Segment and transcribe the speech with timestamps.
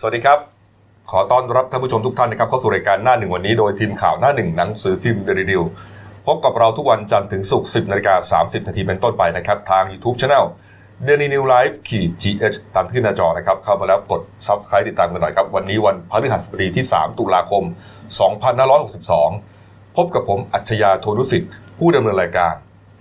[0.00, 0.38] สวัสดีครับ
[1.10, 5.62] ขอต้อนรับท่านผู้ชมทุกท่านนะครับเข้าสู่รายการหน้าหนึ่งวันนี้โดยทีมข่าวหน้าหนึ่งหนังสือพิมพ์เดลิวิว
[6.26, 10.44] พบกับเราทุกวันจันทร์ถึงศุกร์10นาฬิกา30นาทีเป็นต้นไปนะครับ ทาง YouTube Channel
[11.06, 17.62] Daily New Life ขีด GH ตามที่หน้าจอนะครับ เข้ามาแล้วกด Subscribe ติดตามกันหน่อยครับ วันนี้วันพฤหัสบดีที่ 3 ตุลาคม
[19.20, 22.54] 2562 พบกับผมอัจฉริยะโทนุสิทธิ์ ผู้ดำเนินรายการ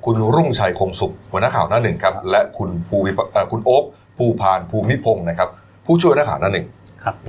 [0.05, 3.12] คุณรุ่งชัยคงสุขหัวหน้าข่าวหน้าหนึ่งครับและคุณภูวิ
[3.52, 3.84] คุณโอ๊ค
[4.18, 5.52] ภูพานภูมิพงศ์นะครับ
[5.86, 6.68] ผู้ช่วยหน้าข่าวหน้าหนึ่ง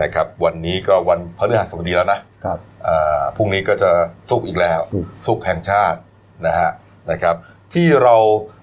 [0.02, 2.58] นะครับวันนี้ก็วันพฤหัสบดีแล้วนะครับ
[2.88, 3.90] อ่าพรุ่งนี้ก็จะ
[4.30, 5.98] สุกร์อีกแล้วศุกร์สุกร์แห่งชาติ
[6.46, 6.70] นะฮะ
[7.10, 7.36] นะครับ
[7.74, 8.16] ที่เรา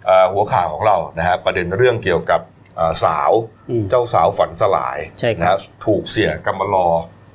[0.09, 2.41] อ่าหัวข่าวของเรานะฮะประเด็นเรื่องเกี่ยวกับ
[2.79, 3.31] อ่าสาว
[3.69, 6.87] อืมเจ้าสาวฝันสลายใช่ครับนะฮะถูกเสียกรรมลอ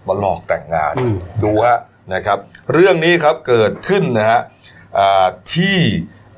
[0.08, 1.78] มาหลอกแต่งงานอืมดูฮะ
[2.14, 2.38] นะครับ
[2.72, 4.40] เรื่องนี้ครับเกิดขึ้นนะฮะ
[4.98, 5.76] อ่าที่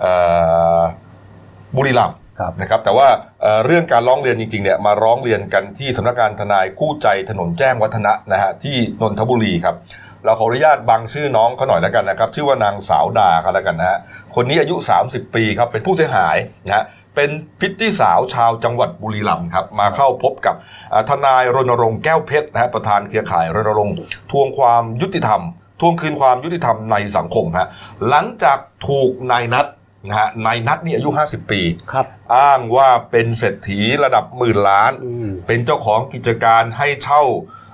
[0.04, 0.80] อ่า
[1.76, 2.19] บุรีรัมย์ครับ
[2.60, 3.08] นะครับแต่ว่า
[3.64, 9.76] เรื่องการร้องเรียนจริงๆเนี่ยมาร้องเรียนกันที่สำนักงานทนายคู่ใจถนนแจ้งวัฒนะนะฮะที่นนทบุรีครับ
[10.24, 13.98] เราขออนุญาตบังชื่อน้องเขาหน่อยแล้วกันนะครับ ชื่อว่านางสาวดากันแล้วกันนะฮะ
[14.34, 16.84] คนนี้อายุ 30 ปีครับเป็นผู้เสียหายนะฮะ
[17.16, 20.54] เป็นพิตตี้สาวชาวจังหวัดบุรีรัมย์ครับมาเข้าพบกับ
[21.08, 23.94] ทนายรณรงค์แก้วเพชรนะฮะประธานเครือข่ายรณรงค์
[24.30, 25.42] ทวงความยุติธรรม
[25.80, 27.68] ทวงคืนความยุติธรรมในสังคมฮะ
[28.08, 29.66] หลังจากถูกนายนัท
[30.08, 31.60] นะฮะนายนัทนี่อายุ 50 ปี
[31.92, 32.06] ครับ
[32.36, 37.22] อ้างว่าเป็นเศรษฐีระดับหมื่นล้าน อืม เป็นเจ้าของกิจการให้เช่า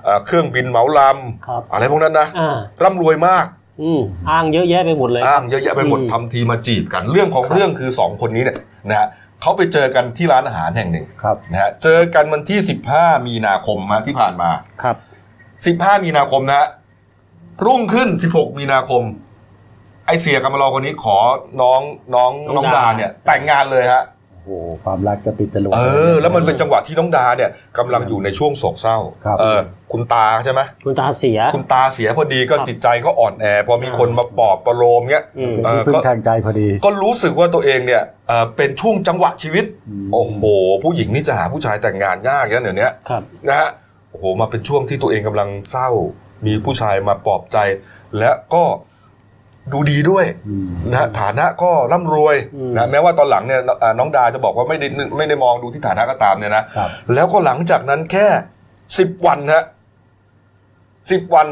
[0.05, 1.01] เอ่อเครื่องบินเหมาล
[1.47, 3.47] ครับำอะไรพวกนั้นนะอ่า ร่ำรวยมาก
[3.83, 9.09] อืมอ้างเยอะแยะไปหมดเลย อ้างเยอะแยะไปหมดอืม ทำทีมาจีบกัน เรื่องของครับเรื่องคือสองคนนี้เนี่ยนะฮะ
[9.41, 12.59] เขาไปเจอกันที่ร้านอาหารแห่งหนึ่งครับ นะฮะเจอกันวันที่
[12.93, 14.51] 15 มีนาคมมาที่ผ่านมา
[14.83, 14.97] ครับ
[15.89, 16.69] 15 มีนาคมนะฮะ
[17.67, 19.03] รุ่งขึ้น 16 มีนาคม
[20.07, 21.17] ไอเสียกำมารอคนนี้ขอ
[21.63, 21.81] น้อง
[22.15, 24.51] น้องน้น้อองงดา ดาเนี่ยแต่งงานเลยฮะ โอ้โห
[24.85, 25.81] ความรักจะปิดจะลงเอ
[26.13, 29.61] อ แล้วมันเป็นจังหวะที่น้องดาเนี่ยกำลังอยู่ในช่วงโศกเศร้าครับ เออ
[29.93, 39.65] คุณตาใช่ไหมคุณตาเสีย คุณตาเสียพอดีก็ครับจิตใจก็อ่อนแอ พอมีคนมาปลอบประโลมเงี้ยอืมเออเพิ่งก็แทงใจพอดี ก็รู้สึกว่าตัวเองเนี่ยเออเป็นช่วงจังหวะชีวิต
[40.07, 40.43] มโอ้โห
[40.83, 43.71] ผู้หญิงนี่จะหาผู้ชายแต่งงานยากนะเดี๋ยวนี้ครับ นะฮะ
[44.11, 45.89] โอ้โหมาเป็นช่วงที่ตัวเองกำลังเศร้า
[46.47, 47.59] มีผู้ชายมาปลอบใจ
[48.19, 48.65] และก็
[49.73, 58.27] ดูดีด้วยอืมนะฮะฐานะก็ร่ำรวยอืมนะแม้ว่าตอนหลังเนี่ยเอ่อน้องดาจะบอกว่าไม่ได้ไม่ได้มองดูที่ฐานะก็ตามเนี่ยนะครับแล้วก็หลังจากนั้นแค่
[58.99, 59.65] สิบวันฮะ
[61.11, 61.47] สิบวัน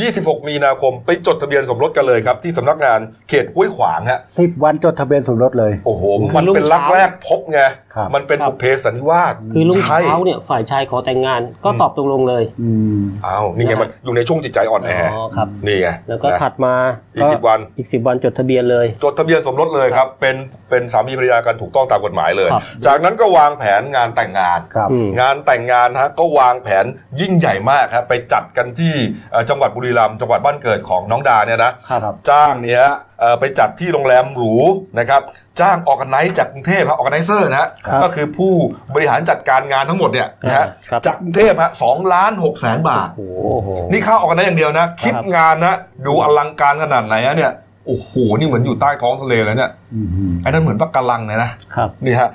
[0.00, 7.60] ยี่สิบหกมีนาคมไปจดทะเบียนสมรสกันเลยครับ ที่สำนักงานเขตห้วยขวางฮะสิบวันจดทะเบียนสมรสเลย โอ้โหคือมันเป็นรุ่งรักเช้าแรกพบไง
[7.94, 16.74] ครับ มันเป็นครับ บุพเพสันนิวาสคือลุงใช่เช้าเนี่ยฝ่ายชายขอแต่งงานก็อืมตอบตกลงเลย อืม อ้าวนี่ไงนะฮะมันอยู่ในช่วงจิตใจอ่อนแออ๋อครับ นี่ไงแล้วก็นะถัดมา
[17.16, 20.36] อีกสิบวัน อีกสิบวันจดทะเบียนเลย จดทะเบียนสมรสเลยครับ เป็น
[20.70, 26.84] เป็นสามีภรรยากันถูกต้องตามกฎหมายเลย ครับ จากนั้นก็วางแผนงานแต่งงาน ครับ อืม งานแต่งงานฮะก็วางแผน
[27.20, 28.94] ยิ่งใหญ่มากครับไปจัดกันที่
[29.32, 34.54] เอ่อจังหวัดบุรีรัมย์จังหวัดบ้านเกิดของน้องดาเนี่ยนะครับครับจ้างเนี่ยฮะเอ่อไปจัดที่โรงแรมหรู
[34.98, 35.22] นะครับ
[35.60, 38.52] จ้างออกกันไนจากกรุงเทพฮะออกกันไนเซอร์นะฮะครับก็คือผู้
[38.94, 43.28] บริหารจัดการงานทั้งหมดเนี่ยนะฮะครับจากกรุงเทพฮะสองล้านหกแสนบาทโอ้
[43.62, 47.52] โหนี่ค่าออกกันไนอย่างเดียวนะ คิดงานนะดูอลังการขนาดไหนฮะเนี่ย
[47.86, 50.00] โอ้โหนี่เหมือนอยู่ใต้ท้องทะเลเลยเนี่ยอื
[50.30, 52.30] มไอ้นั่นเหมือนปะการังเลยนะครับนี่ฮะ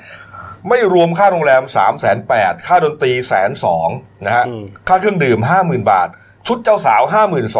[0.69, 3.89] ไม่รวมค่าโรงแรม3ามแสนแปดค่าดนตรีแสนสอง
[4.25, 6.09] นะฮะอืมค่าเครื่องดื่ม 50,000 บาท
[6.49, 7.01] ชุดเจ้าสาว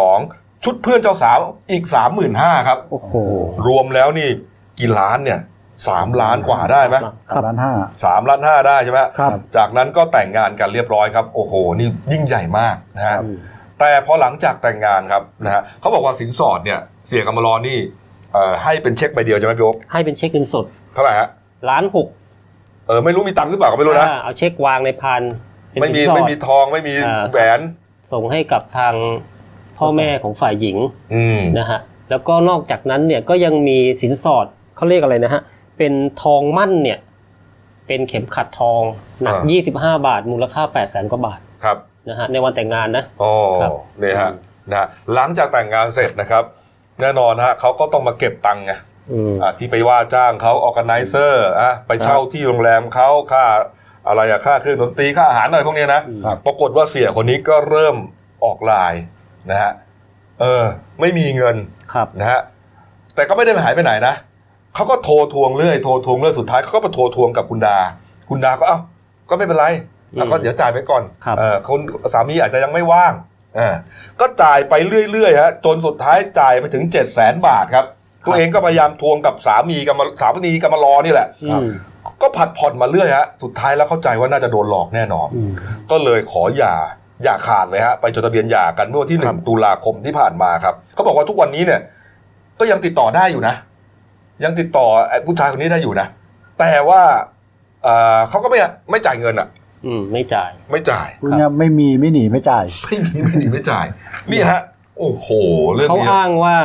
[0.04, 1.38] 52,000ชุดเพื่อนเจ้าสาว
[1.72, 1.84] อีก
[2.26, 3.14] 35,000ครับ โอ้โห
[3.68, 4.30] รวมแล้วนี่
[4.80, 5.40] กี่ล้านเนี่ย
[5.88, 6.96] สามล้านกว่าได้ไหม
[7.30, 7.74] สามล้านห้า
[8.06, 13.38] สามล้านห้าได้ใช่ไหมครับจากนั้นก็แต่งงานกันเรียบร้อยครับ โอ้โห นี่ยิ่งใหญ่มากนะฮะอืม
[13.80, 17.78] แต่พอหลังจากแต่งงานครับนะฮะเขาบอกว่าสินสอดเนี่ยเสียกรรมารอนี่
[18.34, 21.28] เอ่อให้เป็นเช็คใบเดียวใช่ไหมพี่โอ๊คให้เป็นเช็คเงินสดเท่าไหร่ฮะ
[21.70, 22.08] ล้านหก
[22.88, 25.22] เออไม่รู้มีตังค์หรือเปล่าก็ไม่รู้นะอ่าเอาเช็ควางในพาน
[25.70, 27.60] เป็นไม่มีสินสอดไม่มีทองไม่มีอ่าแหวน
[28.12, 28.94] ส่งให้กับทาง
[29.78, 30.78] พ่อแม่ของฝ่ายหญิง
[31.14, 35.42] อืมนะฮะแล้วก็นอกจากนั้นเนี่ยก็ยังมีสินสอดเขาเรียกอะไรนะฮะ
[35.78, 37.00] เป็นทองมั่นเนี่ย
[37.88, 38.82] เป็นเข็มขัดทอง
[39.24, 39.36] หนัก
[39.74, 41.78] 25 บาท มูลค่า 8 0 0แสนกว่าบาทครับ
[42.10, 44.32] นะฮะในวันแต่งงานนะอ๋อครับเนี่ยฮะ
[44.72, 46.44] นะหลังจากแต่งงานเสร็จนะครับ
[47.02, 48.74] แน่นอนฮะเขาก็ต้องมาเก็บตังค์ไง
[49.12, 53.46] อืมอะที่ไปว่าจ้างเขาออ g a ไนเซอร์อะไปเช่าที่โรงแรมเขาค่า
[54.10, 57.96] อะไรอะค่าเครื่องดนตรีค่าอาหารอะไรพวกเนี้ยนะ ครับ ปรากฏว่าเสียคนนี้ก็เริ่ม
[58.44, 58.94] ออกไลาย
[59.52, 59.72] นะฮะ
[60.42, 60.64] เออ
[61.00, 61.56] ไม่มีเงิน
[61.94, 62.42] ครับ นะฮะ
[63.16, 64.16] แต่ก็ไม่ได้หายไปไหนนะ
[64.76, 67.78] เขาก็โทรทวงเรื่อยโทรทวงเรื่อยสุดท้ายเขาก็มาโทรทวงกับคุณดา
[68.30, 68.80] คุณดาก็เอ้า
[69.30, 69.66] ก็ไม่เป็นไร
[70.18, 71.80] แล้วก็อืมเดี๋ยวจ่ายไปก่อนครับ เออคน
[72.14, 73.14] สามีอาจจะยังไม่ว่าง
[73.56, 73.76] เออ
[74.20, 74.74] ก็จ่ายไป
[75.12, 77.86] เรื่อยๆฮะจนสุดท้ายจ่ายไปถึงเจ็ดแสนบาทครับ
[78.28, 81.68] ตัวเองก็พยายามทวงกับสามีกับมาสามีกับมารอนี่แหละ อืม
[82.22, 85.52] ก็ผัดผ่อนมาเรื่อยฮะสุดท้ายแล้วเข้าใจว่าน่าจะโดนหลอกแน่นอนอืม
[85.92, 86.76] ก็เลยขอหย่า
[87.24, 91.82] อย่าขาดเลยฮะไปจดทะเบียนหย่ากันเมื่อวันที่หนึ่งตุลาคมที่ผ่านมาครับเขาบอกว่าทุกวันนี้เนี่ย
[92.60, 93.56] ก็ยังติดต่อได้อยู่นะ
[94.44, 96.08] ยังติดต่อไอ้ผู้ชายคนนี้ได้อยู่นะ
[96.60, 97.02] แต่ว่า
[97.84, 98.60] เอ่อเขาก็ไม่
[98.92, 99.48] ไม่จ่ายเงินอะ
[99.86, 103.86] อืม ไม่จ่าย ไม่จ่ายคุณเนี่ยไม่มีไม่หนีไม่จ่ายไม่มีไม่หนีไม่จ่าย
[104.32, 104.62] นี่ฮะ
[105.00, 105.28] โอ้โห
[105.74, 106.56] เรื่องเขานี้อ้างว่า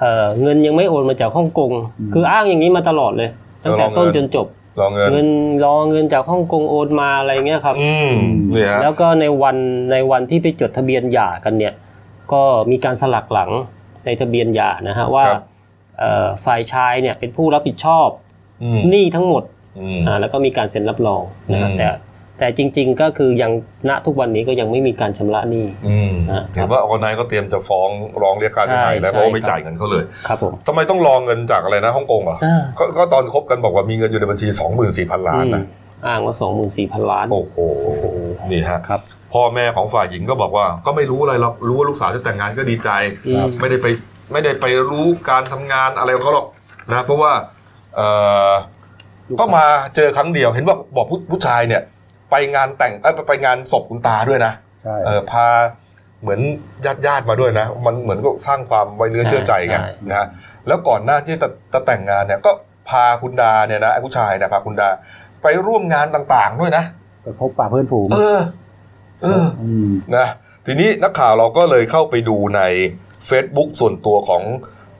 [0.00, 3.30] เอ่อเงินยังไม่โอนมาจากฮ่องกงอืมคืออ้างอย่างนี้มาตลอดเลย
[3.64, 4.46] ตั้งแต่ต้นจนจบ
[4.80, 5.28] รอเงินเงิน
[5.64, 8.10] รอเงินจากฮ่องกงโอนมาอะไรเงี้ยครับ อืม
[8.54, 9.56] นี่ฮะแล้วก็ในวัน
[9.92, 11.74] ในวันที่ไปจดทะเบียนหย่ากันเนี่ย
[12.32, 13.50] ก็มีการสลักหลัง
[14.06, 15.42] ในทะเบียนหย่านะฮะว่าครับ
[15.98, 18.08] เอ่อฝ่ายชายเนี่ยเป็นผู้รับผิดชอบ
[18.62, 19.42] อืมหนี้ทั้งหมด
[19.80, 21.22] อืมอ่าแล้วก็มีการเซ็นรับรอง
[21.52, 21.88] นะฮะอืมแต่
[22.38, 23.52] แต่จริง ๆ ก็คือยัง
[23.88, 27.88] ณทุกวันนี้ก็ยังไม่มีการชำระหนี้อืมอะเห็นว่าออนไลน์ก็เตรียมจะฟ้อง
[28.22, 34.48] ร้องเรียกค่าเสียหายแล้วใช่เพราะว่าไม่ใช่จ่ายเงินเขาเลย ครับผมทำไมต้องรอเงินจากอะไรนะฮ่องกงเหรออ่าก็ก็ตอนคบกันบอกว่ามีเงินอยู่ในบัญชี
[34.88, 35.68] 24,000 ล้านนะอื
[36.02, 37.56] มอ้างว่าสองหมื่นสี่พันล้าน โอ้โห
[38.50, 39.00] นี่ฮะครับ
[39.32, 42.90] พ่อแม่ของฝ่ายหญิงก็บอกว่า ก็ไม่รู้อะไรหรอกรู้ว่าลูกสาวจะแต่งงานก็ดีใจ
[43.26, 43.86] อืมไม่ได้ไป
[44.32, 46.46] ไม่ได้ไปรู้การทำงานอะไรของเขาหรอก
[46.92, 47.32] นะเพราะว่า
[47.96, 48.08] เอ่
[48.48, 48.50] อ
[49.40, 49.64] ก็มา
[49.96, 51.82] เจอครั้งเดียวเห็นว่าบอกผู้ผู้ชายเนี่ย
[52.36, 54.52] ไปงานแต่งเอ้ยไปงานศพคุณตาด้วยนะ
[54.82, 55.46] ใช่เออพา
[56.22, 56.40] เหมือน
[56.86, 60.26] ญาติญาติๆมาด้วยนะ มันเหมือนก็สร้างความไว้เนื้อเชื่อใจไงใช่นะฮะ
[60.66, 62.50] แล้วก่อนหน้าที่จะจะแต่งงานเนี่ยก็
[62.88, 64.88] พาคุณดาเนี่ยนะไอ้ผู้ชายเนี่ยพาคุณดา
[65.42, 66.84] ไปร่วมงานต่างๆด้วยนะ
[67.22, 68.38] ไปพบปะเพื่อนฝูงเออ
[69.22, 69.44] เออ
[69.88, 70.26] มนะ
[70.66, 72.62] ทีนี้นักข่าวเราก็เลยเข้าไปดูใน
[73.28, 74.42] Facebook ส่วนตัวของ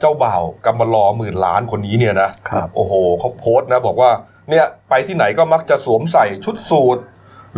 [0.00, 4.10] เจ้าบ่าวกำมะลอหมื่นล้านคนนี้เนี่ยนะครับโอ้โหเขาโพสต์นะ บอกว่า
[4.50, 6.98] เนี่ยไปที่ไหนก็มักจะสวมใส่ชุดสูท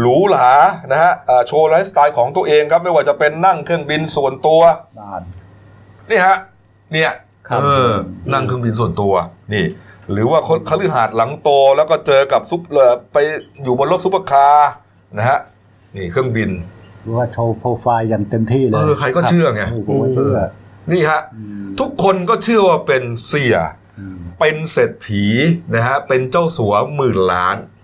[0.00, 0.50] หรูหรา
[0.92, 4.60] นะฮะเอ่อโชว์ไลฟ์สไตล์ของตัวเองครับไม่ว่าจะเป็นนั่งเครื่องบินส่วนตัว
[5.00, 5.22] บ้าน
[6.10, 6.36] นี่ฮะ
[6.92, 7.12] เนี่ย
[7.48, 7.90] ครับเออ
[8.32, 9.14] นั่งเครื่องบินส่วนตัว
[9.54, 9.64] นี่
[10.12, 13.16] หรือว่าคนคฤหาสน์หลังโตแล้วก็เจอกับซุปเอ่อไป
[13.62, 14.70] อยู่บนรถซุปเปอร์คาร์
[15.18, 15.38] นะฮะ
[15.96, 16.50] นี่เครื่องบิน
[17.02, 20.36] หรือว่าโชว์โปรไฟล์อย่างเต็มที่เลยเออใครก็เชื่อไงโอ้โหเชื่อ
[20.92, 21.20] นี่ฮะ
[21.64, 23.56] มทุกคนก็เชื่อว่าเป็นเสีย
[23.98, 25.26] อืมเป็นเศรษฐี
[25.74, 27.75] นะฮะเป็นเจ้าสัวหมื่นล้านอืม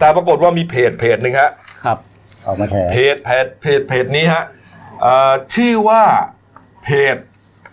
[0.00, 1.50] แต่ปรากฏว่ามีเพจเพจหนึ่งฮะ
[1.84, 1.98] ครับ
[2.44, 4.44] เอามาแชร์เพจเพจเพจเพจนี้ฮะ
[5.00, 6.02] เอ่อชื่อว่า
[6.84, 7.16] เพจ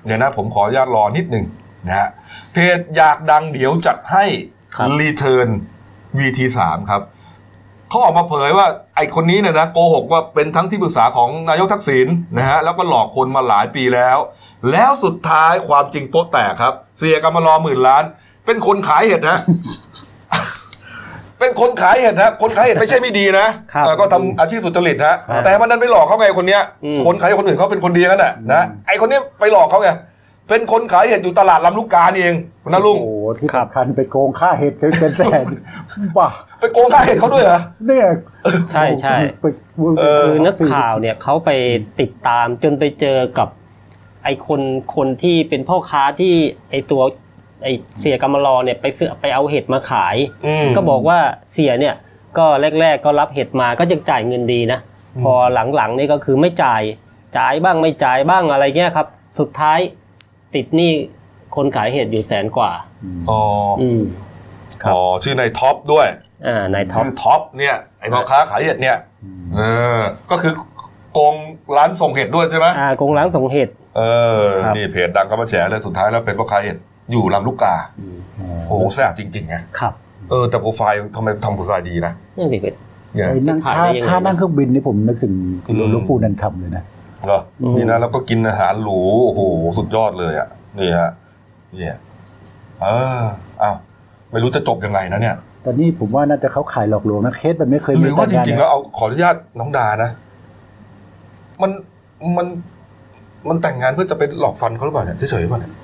[0.06, 1.46] เดี๋ยวนะผมขออนุญาตรอนิดหนึ่ง
[1.88, 2.10] นะฮะ
[2.54, 4.26] เพจอยากดังเดี๋ยวจัดให้
[4.76, 5.50] ครับรีเทิร์น
[6.18, 6.60] VT3
[6.90, 7.02] ครับ
[7.90, 12.08] เขาออกมาเผยว่าไอคนนี้เนี่ยนะโกหกว่าเป็นทั้งที่ปรึกษาของนายกทักษิณ
[12.38, 14.18] นะฮะแล้วก็หลอกคนมาหลายปีแล้ว
[14.72, 18.04] แล้วสุดท้ายความจริงโป๊ะแตกครับ เสียกำมารอหมื่นล้าน
[18.46, 19.40] เป็นคนขายเห็ดฮะ
[21.42, 29.90] เป็นคนขายเห็ดฮะคนขายเห็ดไม่ใช่ไม่ดีนะครับเออก็ทำอาชีพสุจริตฮะครับแต่มันนั้นไปหลอกเขาไงคนเนี้ย อืม คนขายคนอื่นเขาเป็นคนดีกันน่ะนะไอคนนี้ไปหลอกเขาไง
[30.50, 32.36] เป็นคนขายเห็ดอยู่ตลาดลำลูกกานี่เอง
[32.70, 35.46] นะลุงโอ้โหที่สำคัญไปโกงค่าเห็ดเป็นแสน
[36.18, 36.28] บ้า
[36.60, 38.06] ไปโกงขายเห็ดเขาด้วยเหรอ เนี่ย
[38.72, 39.46] ใช่ใช่ ไป
[40.00, 41.50] เออคือนักข่าวเนี่ยเขาไป
[42.00, 43.50] ติดตามจนไปเจอกับ
[44.24, 44.62] ไอคน
[44.96, 46.34] คนที่เป็นพ่อค้าที่
[46.70, 47.02] ไอตัว
[47.64, 47.68] ไอ
[48.00, 50.16] เสียกำมะลอเนี่ยไปซื้อไปเอาเห็ดมาขาย
[50.46, 51.20] อืมก็บอกว่า
[51.54, 51.96] เสียเนี่ย
[52.38, 52.46] ก็
[52.82, 54.80] แรก ๆ ก็รับเห็ดมาก็ยังจ่ายเงินดีนะ
[55.24, 55.34] พอ
[55.76, 56.82] หลังๆนี่ก็คือไม่จ่าย
[57.38, 59.08] จ่ายบ้างไม่จ่ายบ้างอะไรเงี้ยครับ
[59.40, 59.80] สุดท้าย
[60.56, 60.92] ติดหนี้
[61.56, 62.72] คนขายเห็ดอยู่แสนกว่า
[63.30, 63.42] อ๋อ
[63.82, 64.04] อืม
[64.82, 66.08] ครับอ๋อชื่อนายท็อปด้วย
[66.48, 68.98] อ่านายท็อปชื่อท็อปเนี่ยไอ้พ่อค้าขายเห็ดเนี่ย
[69.56, 69.62] เอ
[69.98, 70.00] อ
[70.32, 70.54] ก็คือ
[71.14, 71.36] โกง
[71.78, 74.02] ร้านส่งเห็ดด้วยใช่ไหมอ่าโกงร้านส่งเห็ดเอ
[74.40, 76.78] อครับนี่เพจดังก็มาแฉเลยสุดท้ายแล้วเป็นพ่อค้าเห็ด
[77.12, 77.76] อยู่ลำลูกกา
[78.68, 79.94] โอ้โหแซ่บจริงๆไงครับ
[80.30, 82.76] เออแต่โปรไฟล์ทำไมทำโปรไฟล์ดีนะนี่เป็น
[83.16, 85.34] เนี่ยไอ้นั่งถ่ายท่าได้ยังไงท่านั่งเครื่องบินนี่ผมนึกถึง
[85.66, 86.84] คุณอืมหลวงปู่นันคำเลยนะ
[87.26, 89.42] เหรออืมนี่นะแล้วก็กินอาหารหรูโอ้โห
[89.78, 90.48] สุดยอดเลยอะ
[90.80, 91.12] นี่ฮะ
[91.78, 91.98] เนี่ย
[92.82, 92.88] เอ
[93.20, 93.24] อ
[93.62, 93.76] อ้าว
[94.32, 100.10] ไม่รู้จะจบยังไงนะเนี่ยตอนนี้ผมว่าน่าจะเขาขายหลอกลวงนะเคสมันไม่เคยหมีรือว่าจแต่งงานริงๆนะแล้วเอาขออนุญาตน้องดานะ
[101.62, 101.72] มัน
[102.38, 102.48] มัน
[103.50, 105.81] มันแต่งงานเพื่อจะไปหลอกฟันเขาหรือเปล่าเนี่ยเฉยๆหรือเปล่าเนี่ยอืม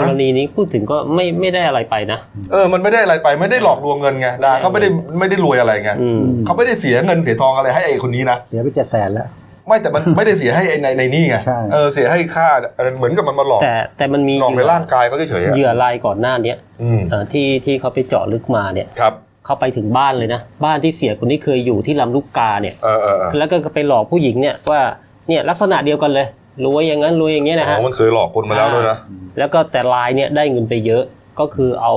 [0.00, 2.18] กรณีนี้พูดถึงก็ไม่ไม่ได้อะไรไปนะ
[2.52, 9.28] เออมันไม่ได้อะไรไปไม่ได้หลอกลวงเงินไงดาเขาไม่ได้ไม่ได้รวยอะไรไงอืมเขาไม่ได้เสียเงินเสียทองอะไรให้ไอ้คนนี้นะเสียไปเจ็ดแสนแล้ว
[9.66, 12.48] ไม่แต่มันไม่ได้เสียให้ไอ้ในในนี่ไงใช่เออเสียให้ค่า
[12.96, 24.80] เหมือนกับมันมาหลอกแต่แต่มันมีหลอกในร่างกายเขาเฉยๆอะเหยื่อรายก่อนหน้าเนี้ยอืมเอ่อที่ที่เขาไปเจาะลึกมาเนี่ยครับเขาไปถึงบ้านเลยนะบ้านที่เสียคนนี้เคยอยู่ที่ลำลูกกาเนี่ยเออเออเออแล้วก็ไปหลอกผู้หญิงเนี่ยว่า
[25.28, 26.26] เนี่ยลักษณะเดียวกันเลย
[26.64, 28.98] รวยอย่างนั้นรวยอย่างเงี้ยนะอ๋ฮะอมันเคยหลอกคนมาแล้วด้วยนะ
[29.38, 31.02] แล้วก็แต่ลายเนี่ยได้เงินไปเยอะ
[31.40, 31.94] ก็คือเอา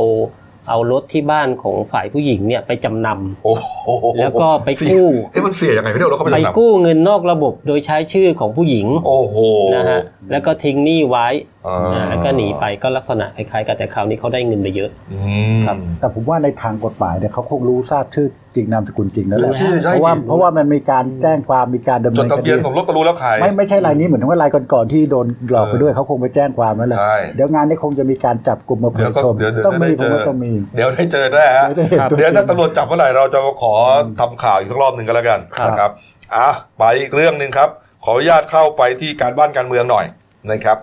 [0.70, 9.38] เอารถที่บ้านของฝ่ายผู้หญิงเนี่ยไปจำนำโอ้โหแล้วก็ไปกู้เอ๊ะมันเสียยังไงไม่ได้เอารถเข้าไปไปจำนำกู้เงินนอกระบบโดยใช้ชื่อของผู้หญิง โอ้โห
[9.75, 10.01] นะฮะ
[10.32, 11.27] แล้วก็ทิ้งหนี้ไว้
[11.67, 15.17] อ่าอ่าแล้วก็หนีไปก็ลักษณะคล้ายๆกันแต่คราวนี้เขาได้เงินไปเยอะอื
[15.60, 33.74] มครับแต่ผมว่าในทางกฎหมายเนี่ยเขาคงรู้ทราบชื่อ จริงนามสกุลจริงแล้วแหละรู้ใช่เพราะว่าดิเพราะว่ามันมีการแจ้งความมีการดำจเนิดนทะคเบีดียนสมรสก็รู้แล้วใครไม่ไม่ใช่รายนี้เหมือนว่ารายก่อนๆที่โดนหลอกไปด้วยเขาคงไปแจ้งความแล้วแหละใช่เดี๋ยวงานนี้คงจะมีการจับกลุ่มมาเผเดี๋ยยวก็ชมเดี๋ยวเดี๋ยวต้องมีได้ผเจมอว่าต้องมี เดี๋ยวได้เจอแน่ฮะเดี๋ยวได้เห็นตัวจริงเดี๋ยวถ้าตำรวจจับเมื่อไหร่เราจะขอ
[34.19, 35.91] ทำข่าวอีกสักรอบหนึ่งก็แล้วกันครับนะครับ
[36.36, 37.69] อะไปอีกเรื่องหนึ่งครับ
[38.03, 40.05] ขออนุญาตเข้าไปที่การบ้านการเมืองหน่อย
[40.51, 40.77] นะครับ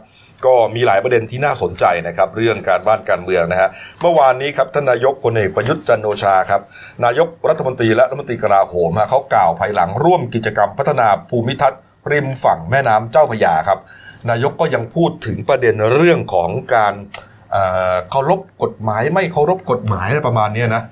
[0.47, 3.69] ก็มีหลายประเด็นที่น่าสนใจนะครับ เรื่องการบ้านการเมืองนะฮะ
[4.01, 6.63] เมื่อวานนี้ครับท่านนายกพลเอกประยุทธ์จันโอชาครับ
[7.05, 11.81] นายกรัฐมนตรีและรัฐมนตรีกลาโหมเขากล่าวภายหลังร่วมกิจกรรมพัฒนาภูมิทัศน์
[12.13, 13.79] ริมฝั่งแม่น้ำเจ้าพยาครับ
[14.31, 16.95] นายกก็ยังพูดถึงประเด็นเรื่องของการ
[18.11, 20.83] เคารพกฎหมายไม่เคารพกฎหมายอะไรประมาณนี้นะ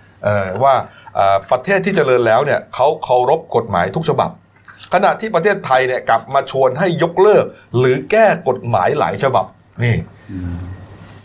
[0.63, 0.75] ว่า
[1.51, 4.31] ประเทศที่เจริญแล้วเนี่ยเขาเคารพกฎหมายทุกฉบับ
[4.95, 7.45] ขณะที่ประเทศไทยเนี่ยกลับมาชวนให้ยกเลิก
[7.79, 9.47] หรือแก้กฎหมายหลายฉบับ
[9.85, 9.97] นี่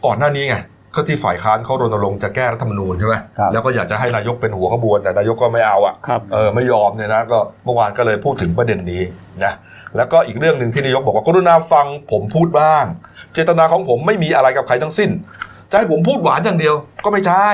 [0.06, 0.58] ก่อนหน้านี้ไง
[0.96, 9.02] ก็ที่ฝ่ายค้านเขารณรงค์จะแก้รัฐธรรมนูญใช่ไหมครับแล้วก็อยากจะให้นายกเป็นหัวขบวนแต่นายกก็ไม่เอาอะครับเออไม่ยอมเนี่ยนะก็เมื่อวานก็เลยพูดถึงประเด็นนี้
[9.44, 9.54] นะ
[9.98, 12.86] แล้วก็อีกเรื่องหนึ่งที่นายกบอกว่ากรุณาฟังผมพูดบ้าง
[13.34, 15.10] เจตนาของผมไม่มีอะไรกับใครทั้งสิ้น
[15.72, 17.48] จะให้ผมพูดหวานอย่างเดียวก็ไม่ใช่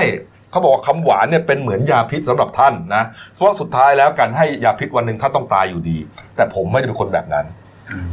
[0.51, 3.03] เขาบอกว่าคำหวานเนี่ยเป็นเหมือนยาพิษสำหรับท่านนะ
[3.33, 5.97] เพราะสุดท้ายแล้วการให้ยาพิษวันหนึ่งท่านต้องตายอยู่ดี
[6.35, 7.45] แต่ผมไม่ได้เป็นคนแบบนั้น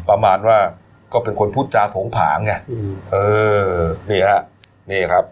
[0.09, 0.59] ประมาณว่า
[1.13, 3.17] ก็เป็นคนพูดจาโผงผางไงอืมเอ
[3.69, 3.71] อ
[4.11, 4.41] นี่ฮะ
[4.91, 5.25] นี่ครับ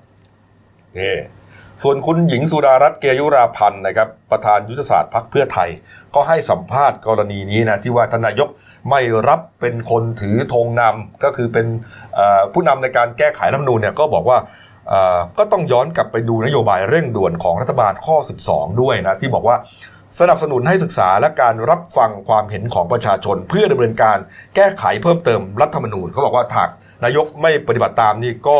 [0.98, 1.16] นี่
[1.82, 5.68] ส่วนคุณหญิงสุดารัตน์เกยุราพันธ์นะครับ ประธานยุทธศาสตร์พรรคเพื่อไทย
[6.14, 8.48] ก็ให้สัมภาษณ์กรณีนี้นะที่ว่าทานนายก
[8.90, 11.66] ไม่รับเป็นคนถือธงนำก็คือเป็น
[12.14, 14.62] เอ่อผู้นำในการแก้ไขรัฐธรรมนูญเนี่ยก็บอกว่าเอ่อ
[15.38, 18.16] ก็ต้องย้อนกลับไปดูนโยบายเร่งด่วนของรัฐบาลข้อ
[18.48, 19.56] 12 ด้วยนะที่บอกว่า
[20.20, 24.18] สนับสนุนให้ศึกษาและการรับฟังความเห็นของประชาชน เพื่อดำเนินการ
[24.56, 26.68] แก้ไขเพิ่มเติมรัฐธรรมนูญเขาบอกว่าถาก
[27.04, 28.58] นายกไม่ปฏิบัติตามนี่ก็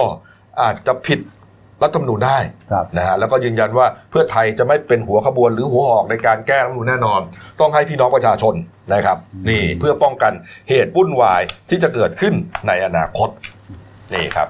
[0.63, 1.21] อาจจะผิด
[1.83, 2.39] รัฐธรรมนูญได้
[2.73, 7.21] ครับนะฮะแล้วก็ยืนยันว่าเพื่อไทยจะไม่เป็นหัวขบวนหรือหัวหอกในการแก้รัฐธรรมนูญแน่นอน
[7.61, 8.55] ต้องให้พี่น้องประชาชน
[8.95, 10.33] นะครับ นี่เพื่อป้องกัน
[10.69, 12.35] เหตุวุ่นวายที่จะเกิดขึ้น
[12.69, 13.29] ในอนาคต
[14.15, 14.49] นี่ครับ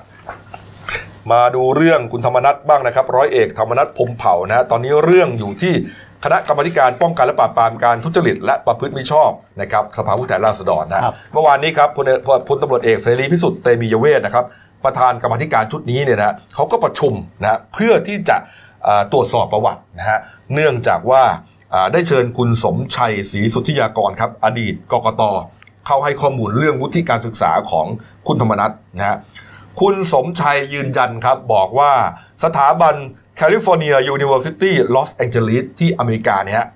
[1.32, 5.74] มาดูเรื่องคุณธรรมนัฐบ้างนะครับร้อยเอกธรรมนัฐพรหมเผ่านะฮะตอนนี้เรื่องอยู่ที่
[6.24, 14.44] คณะกรรมาธิการป้องกันและปราบปรามการทุจริตและประพฤติมิชอบนะครับสภาผู้แทนราษฎรนะฮะครับเมื่อวานนี้ครับพลเอกพลตำรวจเอกเสรีพิสุทธิ์เตมียเวทนะครับ
[14.84, 17.12] ประธานกรรมาธิการชุดนี้เนี่ยนะเขาก็ประชุม
[17.42, 18.36] นะฮะเพื่อที่จะ
[18.86, 20.18] อ่าตรวจสอบประวัตินะฮะ
[20.54, 21.22] เนื่องจากว่า
[21.74, 25.22] อ่าได้เชิญคุณสมชัยศรีสุทธิยากรครับอดีตกกต
[25.86, 27.86] เข้าให้ข้อมูลเรื่องวุฒิการศึกษาของ
[28.26, 29.16] คุณธรรมนัฐนะฮะ
[29.80, 31.92] คุณสมชัยยืนยันครับ บอกว่า
[32.44, 32.94] สถาบัน
[33.36, 36.68] California University Los Angeles ที่อเมริกาเนี่ยฮะ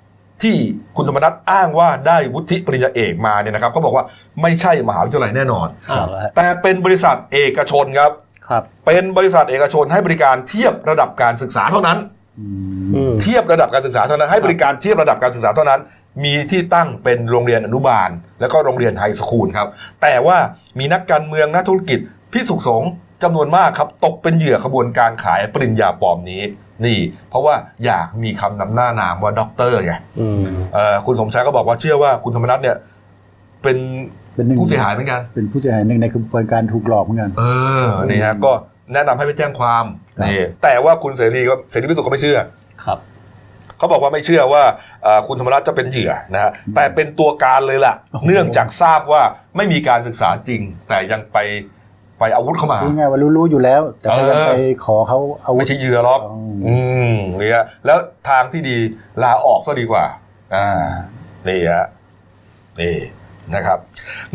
[0.43, 0.57] ที่
[0.97, 4.05] คุณธรรมนัสอ้างว่าได้วุฒิปริญญาเอกมาเนี่ยนะครับเขาบอกว่า
[4.43, 8.12] ไม่ใช่มหาวิทยาลัยแน่นอนเอาละฮะแต่เป็นบริษัทเอกชนครับ
[8.49, 11.99] ครับ เป็นบริษัทเอกชนให้บริการเทียบระดับการศึกษาเท่านั้น
[12.38, 12.47] อื
[12.95, 15.81] อืมมเทียบระดับการศึกษาเท่านั้นให้บริการเทียบระดับการศึกษาเท่านั้น
[16.25, 19.69] มีที่ตั้งเป็นโรงเรียนอนุบาล แล้วก็โรงเรียน high school ครับ
[20.02, 20.37] แต่ว่า
[20.78, 22.00] มีนักการเมืองนักธุรกิจ
[22.33, 22.91] พิสุขสงฆ์
[23.23, 26.43] จำนวนมากครับตกเป็นเหยื่อขบวนการขายปริญญาปลอมนี้
[26.85, 26.99] นี่
[27.31, 27.55] เพราะว่า
[27.85, 30.43] อยากมีคำนำหน้านามว่าด็อกเตอร์ไงอืม
[30.75, 32.77] เอ่อคุณสมชายก็บอกว่าเชื่อว่าคุณธรรมนัฐเนี่ย
[33.63, 33.79] เป็น
[34.35, 37.45] เป็นหนึ่งผู้เสียหายเหมือนกันเป็นผู้เสียหายหนึ่งในกระบวนการถูกหลอกเหมือนกัน เอ
[37.85, 38.53] อนี่ฮะก็
[38.93, 39.85] แนะนำให้ไปแจ้งความ
[40.19, 42.39] ครับนี่แต่ว่าคุณเสรีก็เสรีพิสุทธิ์ก็ไม่เชื่อ
[42.85, 42.99] ครับ
[43.79, 44.63] เขาบอกว่าไม่เชื่อว่า
[45.03, 47.95] เอ่อคุณธรรมรัฐจะเป็นเหยื่อนะฮะแต่เป็นตัวการเลยล่ะ
[48.27, 49.23] เนื่องจากทราบว่า
[49.57, 51.39] ไม่มีการศึกษาจริง แต่ยังไป
[52.19, 54.53] ไปอาวุธเข้ามานี่ไงว่ารู้ๆอยู่แล้ว แต่ก็ยังเออไป
[54.85, 56.77] ขอเขาเอาวุไม่ธใช่เหยื่อหรอกอืมอื
[57.15, 57.99] มนี่ฮะแล้ว
[58.29, 58.77] ทางที่ดี
[59.23, 60.05] ลาออกซะดีกว่า
[60.55, 60.69] อ่า
[61.49, 61.87] นี่ฮะ
[62.81, 62.97] นี่
[63.55, 63.79] นะครับ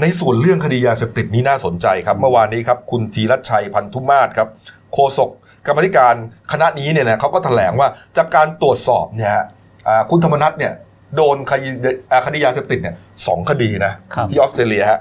[0.01, 4.47] ในส่วนเรื่องคดียาเสพติดนี้น่าสนใจครับ เมื่อวานนี้ครับ คุณธีรัชชัยพันธุมาศครับ
[4.93, 5.29] โฆษก
[5.65, 6.15] กรรมาธิการ
[6.51, 7.87] คณะนี้เนี่ยนะเขาก็แถลงว่า
[8.17, 9.45] จากการตรวจสอบเนี่ยฮะ
[9.87, 10.73] อ่าคุณธรรมนัฐเนี่ย
[11.15, 11.67] โดนคดี
[12.11, 12.95] อ่าคดียาเสพติดเนี่ย
[13.27, 14.99] สองคดีนะครับที่ออสเตรเลียฮะ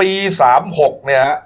[0.00, 0.08] ปี
[0.40, 1.44] สามหกเนี่ยฮะอ่า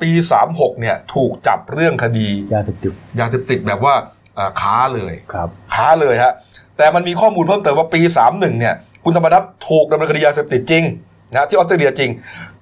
[0.00, 3.94] ปีสามหกเนี่ยถูกจับเรื่องคดียาเสพติดยาเสพติดแบบว่า
[4.38, 6.32] อ่าค้าเลยครับค้าเลยฮะ
[6.76, 10.84] แต่มันมีข้อมูลเพิ่มเติมว่าปี31เนี่ยคุณธรรมนัฐถูกดำเนินคดียาเสพติดจริง
[11.32, 12.10] นะที่ออสเตรเลียจริง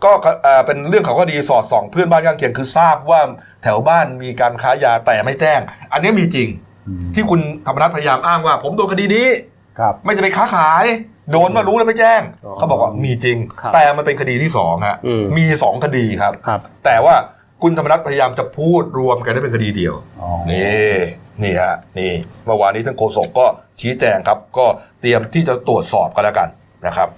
[0.04, 0.10] ก็
[0.42, 3.20] เอ่อเป็นเรื่องของคดีสอดส่องเพื่อนบ้านข้างเคียงคือทราบว่า
[3.62, 5.60] แถวบ้านมีการค้ายาแต่ไม่แจ้ง
[5.92, 6.48] อันนี้มีจริง
[6.88, 9.28] อืมที่คุณธรรมนัฐพยายามอ้างว่า ผมโดนคดีนี้
[9.78, 10.84] ครับไม่จะไปค้าขาย
[11.32, 17.14] โดนมารู้แล้วไม่แจ้งอ๋อเขาบอกว่ามีจริงครับแต่มันเป็นคดีที่สองฮะอืมมีสองคดีครับครับ แต่ว่า
[17.62, 20.98] คุณธรรมนัฐพยายามจะพูดรวมกันได้เป็นคดีเดียวอ๋อนี่
[21.42, 22.12] นี่ฮะนี่
[22.46, 23.46] เมื่อวานนี้ท่านโฆษกก็
[23.80, 24.66] ชี้แจงครับ ก็
[25.00, 26.48] เตรียมที่จะตรวจสอบกันแล้วกัน
[26.86, 27.08] นะครับ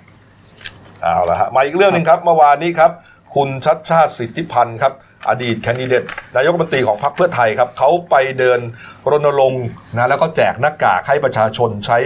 [1.03, 2.91] เอาละฮะมาอีกเรื่องหนึ่งครับเมื่อวานนี้ครับ
[3.35, 4.93] คุณชัดชาติสิทธิพันธ์ครับ
[5.29, 6.05] อดีตแคนดิเดต
[6.37, 8.61] นายกรัฐมนตรีของพรรคเพื่อไทยครับเขาไปเดิน
[9.11, 9.65] รณรงค์
[9.97, 11.99] นะแล้วก็แจกหน้ากากให้ประชาชนใช้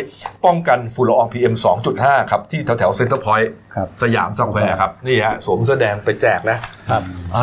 [0.45, 1.55] ป้องกันฝุ่นละออง PM
[1.93, 6.59] 2.5 ครับที่แถวแถวเซ็นเตอร์พอยต์ครับสยามสแควร์ครับนี่ฮะสวมเสื้อแดงไปแจกนะ
[6.91, 7.03] ครับ
[7.35, 7.39] เอ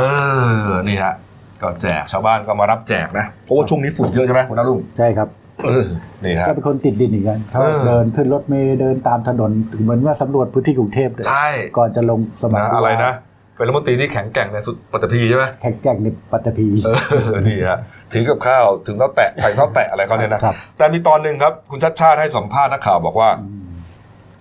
[0.67, 1.13] อนี่ฮะ
[1.61, 5.27] ก็แจกชาวบ้านก็มารับแจกนะเพราะว่าช่วงนี้ฝุ่นเยอะใช่ไหมคุณน้าลุงใช่ครับ
[5.65, 5.85] เออ
[6.23, 9.51] นี่ฮะก็เป็นคนติดดินอีกกันเขาเออเดินขึ้นรถเมล์เดินตามถนน
[9.83, 11.47] เหมือนว่าสำรวจพื้นที่กรุงเทพเลยใช่
[11.77, 13.13] ก่อนจะลงสมัคนะรอะไรนะ
[13.57, 16.89] เป็นรัฐมนตรีที่แข็งแกร่งในสุดปัตตภีใช่ไหมแข่งแก่งในปัตตภีเอ
[17.35, 17.79] อนี่ฮะ
[18.13, 23.29] ถือกับข้าวถึงเท้าแตะใส่เท้าแตะอะไรเขาเนี่ยนะครับ แต่มีตอนหนึ่งครับ คุณชัดชาติให้สัมภาษณ์นักข่าวบอกว่า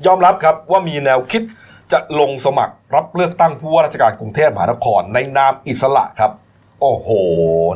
[0.07, 1.43] ยอมรับครับว่ามีแนวคิด
[1.93, 6.33] จะลงสมัครรับเลือกตั้งผู้ว่าราชการกรุงเทพมหานครในนามอิสระครับ
[6.83, 7.09] โอ้โห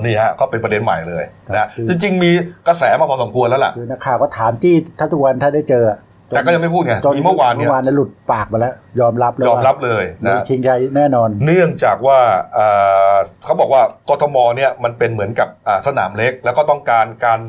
[0.05, 1.25] นี่ฮะก็เป็นประเด็นใหม่เลย
[1.57, 2.31] นะจริง ๆ มี
[2.69, 5.85] กระแสมาพอสมควรแล้วล่ะคือนักข่าวก็ถามที่ถ้าทุกวันถ้าได้เจอ
[6.31, 12.19] แต่ก็ยังไม่พูดไงจนมีเมื่อวานเนี่ยเมื่อวานนั้นหลุดปากมาแล้ว ยอมรับแล้วยอมรับว่าเลยลงนะชิงชัยแน่นอน เนื่องจากว่า
[12.55, 12.67] เอ่
[13.13, 17.41] อเขาบอกว่ากทมเนี่ยมันเป็นเหมือนกับอ่าสนามเล็ก แล้วก็ต้องการการ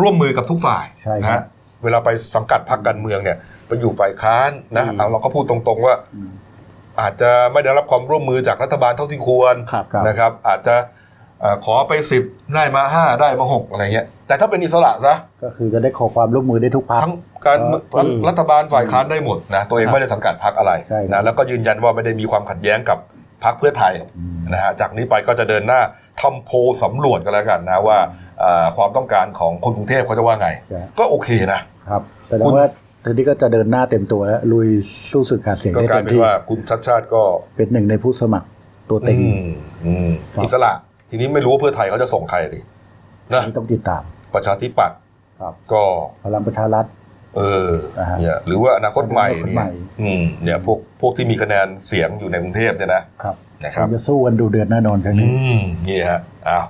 [0.00, 1.42] ร่วมมือกับทุกฝ่ายใช่ครับนะฮะ
[1.84, 6.30] เวลาไปสังกัดพรรคการเมืองเนี่ยไปอยู่ฝ่ายค้านนะอืมเอาเราก็พูดตรงๆว่าอืม
[7.00, 10.76] อาจจะไม่ได้รับความร่วมมือจากรัฐบาลเท่าที่ควรครับครับนะครับ อาจจะ
[11.40, 17.14] เอ่อขอไปสิบได้มาห้าได้มาหกอะไรเงี้ย แต่ถ้าเป็นอิสระซะก็คือจะได้ขอความร่วมมือได้ทุกพรรคทั้ง
[17.46, 22.98] การเออทั้งอืมรัฐบาลฝ่ายค้านได้หมดนะตัวเองครับไม่ได้สังกัดพรรคอะไรใช่ครับนะแล้วก็ยืนยันว่าไม่ได้มีความขัดแย้งกับ
[23.44, 25.80] พรรคเพื่อไทยอืมนะฮะจากนี้ไปก็จะเดินหน้า
[26.20, 27.98] ทำโพลสำรวจกันแล้วกันนะว่า
[28.40, 32.66] เอ่อความต้องการของคนกรุงเทพเขาจะว่าไงใช่ก็โอเคนะครับแสดคุงณว่า
[33.04, 34.68] ทีนี้ก็จะเดินหน้าเต็มตัวแล้วลุย
[35.10, 37.22] สู้ศึกหาเสียงก็ได้กลาเต็ยมเป็นที่ว่าคุณชัดชาติก็
[37.56, 38.48] เป็นหนึ่งในผู้สมัคร
[38.90, 39.48] ตัวเต็งอืม
[39.84, 40.72] อืมครับอิสระ
[41.10, 42.60] ทีนี้ไม่รู้ว่าเพื่อไทยเขาจะส่งใครดิ
[43.34, 44.02] นะนี่ต้องติดตาม
[44.34, 44.98] ประชาธิปัตย์
[45.40, 45.82] ครับก็
[46.24, 46.86] พลังประชารัฐ
[47.36, 56.66] เออนะฮะเนี่ยหรือว่าอนาคตใหม่อนาคตเนี่ใหม่ยอืมเนี่ยพวกพวกที่มีคะแนนเสียงอยู่ในกรุงเทพเนี่ยนะครับนะครับจะสู้กันดูเดือดแน่นอนครั้งอืนี้มนี่ฮะอ้าว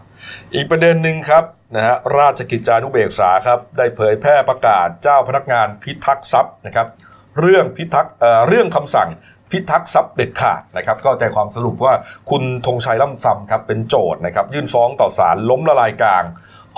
[0.55, 1.45] อีกประเด็นหนึ่งครับ
[1.77, 6.89] นะฮะราชกิจจานุเบกษาครับได้เผยแพร่ประกาศเจ้าพนักงานพิทักษ์ทรัพย์นะครับ
[7.41, 9.09] เรื่องพิทักษ์เอ่อเรื่องคำสั่ง
[9.51, 11.95] พิทักษ์ทรัพย์เด็ดขาดนะครับก็ใจความสรุปว่า
[12.31, 16.25] คุณธงชัยล่ำซำครับเป็นโจทย์นะครับยื่นฟ้องต่อศาลล้มละลายกลาง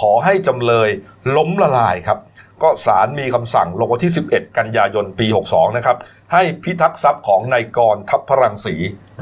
[0.01, 0.89] ขอให้จำเลย
[1.37, 2.19] ล้มละลายครับ
[2.63, 5.97] ก็ศาลมีคำสั่งลงวันที่ 11 กันยายนปี 62 นะครับ
[6.33, 8.75] ให้พิทักษ์ทรัพย์ของนายกรทัพพรังสี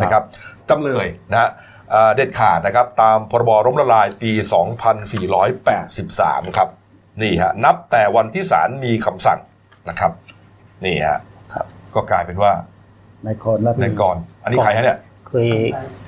[0.02, 0.22] นะครับ
[0.68, 1.50] จำเลยนะฮะ
[1.90, 4.30] เอ่อเด็ดขาดนะครับ ตามพรบล้มละลายปี
[5.64, 6.68] 2483 ครับ
[7.22, 9.38] นี่ฮะนับแต่วันที่ศาลมีคำสั่ง
[9.88, 10.12] นะครับ
[10.84, 11.18] นี่ฮะ
[11.54, 12.52] ครับก็กลายเป็นว่า
[13.24, 14.98] ในคอนแล้วนายกรอันนี้ใครฮะเนี่ย
[15.32, 15.50] เคย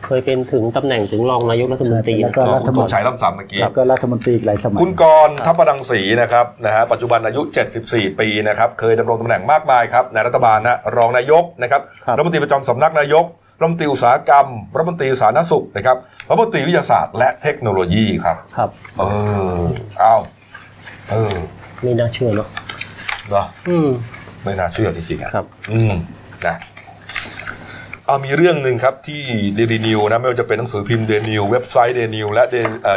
[0.07, 7.43] เคยเป็นถึงตำแหน่งถึงรองนายกรัฐมนตรีแล้วนะก็ครับรัฐคุณมธนงตชัรียล่ำซำเมื่อกี้แล้วก็รัฐมนตรีอีกหลายสมัยคุณกรณ์ทัพพดังศรีนะครับนะฮะปัจจุบันอายุ
[7.81, 13.25] 74 ปีนะครับเคยดำรงตำแหน่งมากมายครับในรัฐบาลนะรองนายกนะครับครับรัฐมนตรีประจำสำนักนายก
[13.61, 15.97] รัฐมนตรีอุตสาหกรรมรัฐมนตรีสาธารณสุขนะครับ
[16.29, 19.03] รัฐมนตรีวิทยาศาสตร์และเทคโนโลยีครับครับ เอ
[19.61, 19.63] อ
[19.99, 20.15] เอา
[21.11, 21.35] เออ
[21.83, 22.49] ไม่น่าเชื่อเนาะ
[23.31, 23.89] เนาะอืม
[24.45, 25.93] ไม่น่าเชื่อจริงๆอะครับ อืม
[26.47, 26.57] นะ
[28.07, 29.23] เอามีเรื่องหนึ่งครับที่
[29.55, 32.45] เดลินิวส์นะไม่ว่าจะเป็นหนังสือพิมพ์เดลินิวส์เว็บไซต์เดลินิวส์และ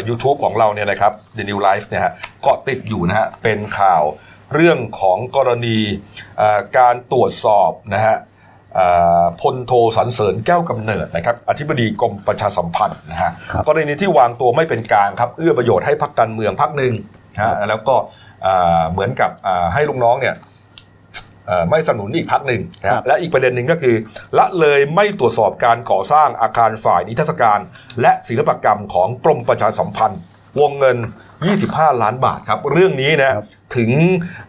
[0.08, 4.04] ยูทูบของเราเนี่ยนะครับเดลินิวส์ไลฟ์เนี่ยฮะเกาะติดอยู่นะฮะเป็นข่าว
[4.54, 5.78] เรื่องของกรณี
[6.38, 8.16] เอ่อการตรวจสอบนะฮะ
[8.76, 8.88] เอ่
[9.22, 16.94] อพลโทสรรเสริญแก้วกำเนิดนะครับอธิบดีกรมประชาสัมพันธ์นะฮะครับกรณีที่วางตัวไม่เป็นกลางครับเอื้อประโยชน์ให้พรรคการเมืองพรรคหนึ่ง
[17.36, 17.96] นะฮะแล้วก็
[18.44, 20.57] เอ่อเหมือนกับอ่าให้ลูกน้องเนี่ยเอ่อ
[21.70, 23.96] ไม่สนับสนุนอีกพักหนึ่งนะครัฮะบและอีกประเด็นหนึ่งก็คือ
[24.38, 27.60] ละเลยไม่ตรวจสอบการก่อสร้างอาคารฝ่ายนิทรรศการ
[28.02, 30.22] และศิลปกรรมของกรมประชาสัมพันธ์
[30.60, 30.98] วงเงิน
[31.50, 33.32] 25 ล้านบาทครับ เรื่องนี้นะ
[33.78, 33.92] ถึง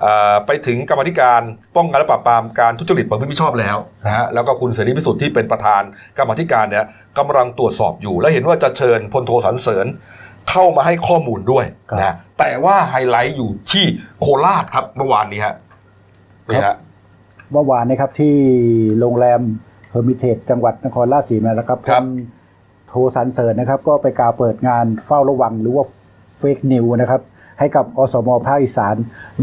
[0.01, 1.41] เอ่อไปถึงกรรมาธิการ
[1.77, 5.83] ป้องกันและปราบปรามการทุจริตประพฤติมิชอบแล้วนะฮะแล้วก็คุณเสรีพิสุทธิ์ที่เป็นประธาน
[6.19, 6.85] กรรมาธิการเนี่ย
[7.19, 9.87] กำลังตรวจสอบอยู่ และเห็นว่าจะเชิญพลโทสันเสริญ
[10.51, 11.65] เข้ามาให้ข้อมูลด้วย
[11.99, 13.85] นะฮะแต่ว่าไฮไลท์อยู่ที่
[14.21, 15.55] โคราชครับเมื่อวานนี้ฮะ
[16.51, 16.77] นี่ฮะ
[17.53, 18.35] เมื่อวานนะครับที่
[19.01, 19.41] โรงแรม
[19.91, 22.09] เฮอร์มิเทจจังหวัดนครราชสีมานะครับครับพล
[22.89, 25.85] โทสรรเสริญนะครับ ก็ไปกล่าวเปิดงานเฝ้าระวังหรือว่า
[26.39, 27.23] fake news นะครับ
[27.59, 28.97] ให้กับอสมภาคอีสาน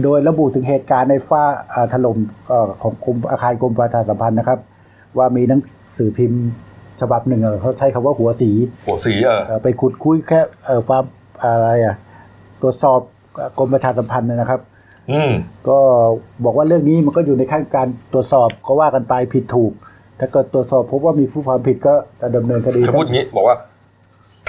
[0.04, 4.60] โดยระบุถึงเหตุการณ์ในฝ้าอ่าถล่มเอ่อของกรมอาคารกรมประชาสัมพันธ์นะครับ
[5.18, 5.62] ว่ามีหนัง
[5.98, 6.42] สือพิมพ์
[7.02, 8.50] ฉบับหนึ่งเอ่อเขาใช้คำว่าหัวสี
[8.88, 11.04] หัวสีเออ เอ่อไปขุดคุยแค่เอ่อความ
[11.44, 11.96] อะไรอะ
[12.62, 13.00] ตรวจสอบ
[13.58, 14.75] กรมประชาสัมพันธ์นะครับอืม
[15.68, 15.78] ก็
[16.46, 19.72] บอกว่าเรื่องนี้มันก็อยู่ในขั้นการตรวจสอบก็ว่ากันไปผิดถูก
[20.20, 23.58] ถ้าเกิดตรวจสอบพบว่ามีผู้ความผิดก็จะดำเนินคดีจะพูดอย่างนี้บอกว่า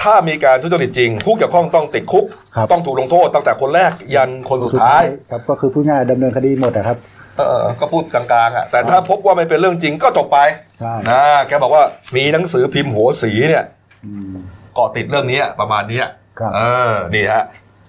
[0.03, 6.97] ถ้ามีการทุจริตจริงผู้เกี่ยวข้องต้องติดคุกครับต้องถูกลงโทษตั้งแต่คนแรกยันคนสุดท้ายครับก็คือผู้ง่ายดำเนินคดีหมดนะครับ
[7.37, 10.39] เออก็พูดกลางๆอะแต่ถ้าพบว่าไม่เป็นเรื่องจริงก็จบไป
[10.79, 11.83] ใช่นะแกบอกว่า
[12.15, 13.65] มีหนังสือพิมพ์หัวสีเนี่ย
[14.05, 14.35] อืม
[14.75, 15.99] เกาะติดเรื่องนี้ประมาณนี้
[16.39, 17.43] ครับเออนี่ฮะ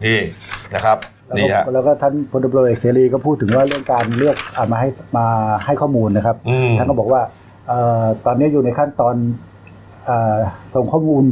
[0.05, 0.19] นี่
[0.75, 5.27] นะครับ แล้วนี่ก็ฮะแล้วก็ท่านพลตำรวจเอกเสรีก็พูดถึงว่าเรื่องการเลือกอ่ามาให้มา
[5.64, 7.23] ให้ข้อมูลนะครับอืมท่านก็บอกว่า
[7.69, 9.14] เอ่อตอนนี้อยู่ในขั้นตอน
[10.07, 10.37] เอ่อ
[10.75, 11.23] ส่งข้อมูล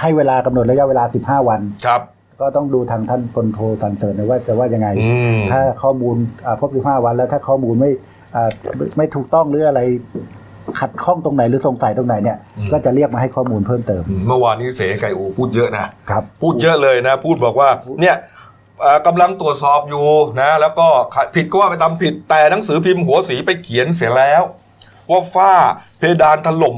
[0.00, 2.02] ให้เวลากำหนดระยะเวลา 15 วันครับ
[2.40, 7.90] ก็ต้องดูทางท่านพลโทสันเสริญนะว่าจะว่ายังไงอืมถ้าข้อมูลอ่าครบ 15 วัน แล้วถ้าข้อมูลไม่
[8.34, 9.80] อ่าไม่ไม่ถูกต้องหรืออะไร
[10.80, 17.68] ขัดข้องตรงไหนหรือสงสัยตรงไหนเนี่ยอืมก็จะเรียกมาให้ข้อมูลเพิ่มเติม เมื่อวานนี้เสไก่อูพูดเยอะนะครับพูดเยอะเลยนะ พูดบอกว่า
[18.00, 18.37] เนี่ยเอ่อ
[19.06, 20.06] กำลังตรวจสอบอยู่
[20.40, 20.86] นะ แล้วก็
[21.34, 24.42] ผิดก็ว่าไปตามผิดแต่หนังสือพิมพ์หัวสีไปเขียนเสียแล้ว
[25.10, 25.52] ว่าฝ้า
[25.98, 26.76] เพดานถล่ม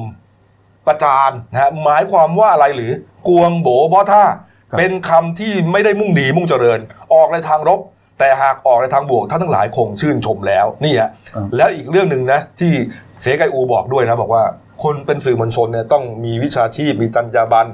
[0.86, 2.92] ประจานนะฮะหมายความว่าอะไรหรือ
[3.28, 4.24] กวงโบบ่ท่า
[4.70, 6.80] ครับเป็นคำที่ไม่ได้มุ่งดีมุ่งเจริญ
[7.14, 7.80] ออกในทางรบ
[8.18, 12.72] แต่หากออกในทางบวกท่านทั้งหลายคงชื่นชมแล้วนี่ฮะอ่าแล้วอีกเรื่องหนึ่งนะ ที่
[13.20, 14.42] เสไกอูบอกด้วยนะ บอกว่า
[14.82, 17.68] คนเป็นสื่อมวลชนเนี่ยต้องมีวิชาชีพมีจรรยาบรรณ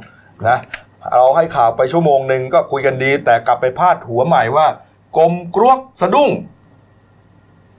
[0.48, 0.58] นะ
[1.14, 4.66] เราให้ข่าวไปชั่วโมงหนึ่งก็คุยกันดี แต่กลับไปพาดหัวใหม่ว่า
[5.16, 6.30] กลมกรวกสะดุ้ง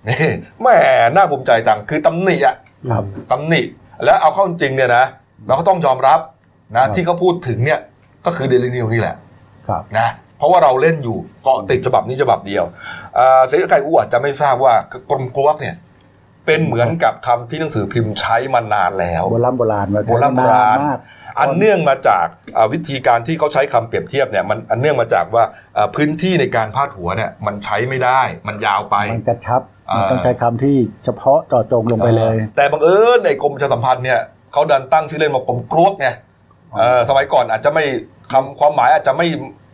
[0.08, 0.30] นี่
[0.62, 0.78] แหม่
[1.16, 2.56] น่าภูมิใจจังคือตำหนิอะ
[2.92, 3.62] ครับตำหนิ
[4.04, 5.06] แล้วเอาเข้าจริงเนี่ยนะ
[5.48, 6.20] เราก็ต้องยอมรับ
[6.76, 7.80] นะ ที่เขาพูดถึงเนี่ย
[8.26, 9.16] ก็คือเดลินิวนี่แหละ
[9.68, 12.64] ครับนะเพราะว่าเราเล่นอยู่เกาะติดฉบับนี้ฉบับเดียว
[13.18, 14.74] อ่าเสรีไก่อูอาจจะไม่ทราบว่า
[15.10, 15.76] กลมกรวกเนี่ย
[16.48, 21.00] เป็นเหมือนกับคำที่หนังสือพิมพ์ใช้มานานแล้วโบราณโบราณมาโบราณโบราณนนมาก
[21.40, 22.26] อันเนื่องมาจาก
[22.58, 25.44] อ่าวิธีการที่เขาใช้คำเปรียบเทียบเนี่ยมันอันเนื่องมาจากว่า
[25.78, 34.20] อ่าพื้นที่ในการพาดหัวเนี่ยมันใช้ไม่ได้ มันยาวไปมันกระชับอ่ามัมันต้องใช้คำที่เฉพาะเจาะจงลงไปเลย แต่บังเอิญในกรมประชาสัมพันธ์เนี่ย
[34.54, 36.08] เขาดันตั้งชื่อเล่นว่ากรมกรวกไง
[36.80, 37.84] เออสมัยก่อนอาจจะไม่
[38.32, 39.28] คำความหมายอาจจะไม่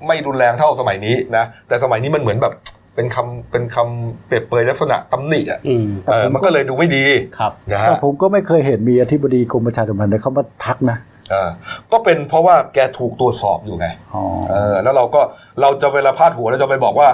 [0.07, 2.53] ไม่รุนแรงเท่าสมัยนี้นะแต่สมัยนี้มันเหมือนแบบ
[2.95, 7.05] เป็นคำเป็นคำเปรียบเปรยลักษณะตำหนิอะอืมเออมันก็เลยดูไม่ดี
[7.39, 10.97] ครับนะแต่ฮะผมก็ไม่เคยเห็นมีอธิบดีกรมประชาสัมพันธ์เลยเขามาทักนะ
[11.31, 11.49] เออ
[11.91, 15.21] ก็เป็นเพราะว่าแกถูกตรวจสอบอยู่ไงอ๋อเออแล้วเราก็
[15.61, 17.09] เราจะเวลาพาดหัวเราจะไปบอกว่า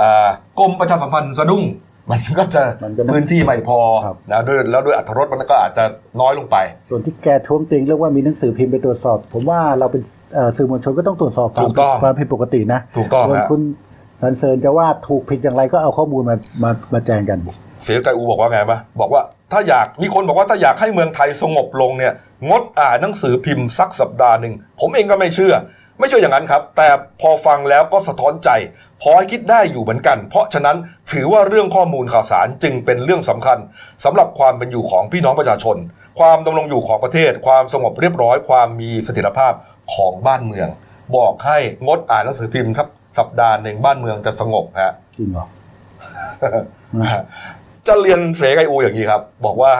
[0.00, 0.28] อ่า
[0.58, 1.64] กรมประชาสัมพันธ์สะดุ้ง
[2.10, 5.84] มันก็จะมันก็พื้นที่ไม่พอครับนะด้วยแล้วด้วยอัตรรสมันก็อาจจะ
[6.20, 6.56] น้อยลงไป
[6.88, 10.02] ส่วนที่แกท้วงติงเรื่องว่ามีหนังสือพิมพ์ไปตรวจสอบ ผมว่าเราเป็น
[10.34, 13.60] เอ่อสื่อมวลชนก็ต้องตรวจสอบควาถูมกต้องความผิดปกตินะถูกต้องส่วนฮะคุณ
[14.22, 17.38] สันเสริญจะว่าถูกผิดอย่างไรก็เอาข้อมูลมามามาแจ้งกัน
[17.84, 22.12] เสียใจอูบอกว่าไงปะบอกว่าถ้าอยากมีคนบอกว่าถ้าอยากให้เมืองไทยสงบลงเนี่ย
[22.48, 25.54] งดอ่านหนังสือพิมพ์สักสัปดาห์หนึ่งผมเองก็ไม่เชื่อ
[25.98, 26.88] ไม่เชื่ออย่างนั้นครับ แต่
[27.20, 28.50] พอฟังแล้วก็สะท้อนใจ
[29.02, 30.76] พอให้คิดได้อยู่เหมือนกัน เพราะฉะนั้น
[31.12, 33.58] ถือว่าเรื่องข้อมูลข่าวสารจึงเป็นเรื่องสำคัญ
[34.04, 35.76] สำหรับความเป็นอยู่ของพี่น้องประชาชน
[36.18, 39.52] ความดำรงอยู่ของประเทศ ความสงบเรียบร้อย ความมีเสถียรภาพ
[39.94, 40.68] ของบ้านเมือง
[41.16, 45.46] บอกให้งดอ่านหนังสือพิมพ์สัก สัปดาห์หนึ่งบ้านเมืองจะสงบฮะจริงเหรอ
[47.86, 49.72] จะเรียนเสกไออูอย่างนี้ครับ บอกว่า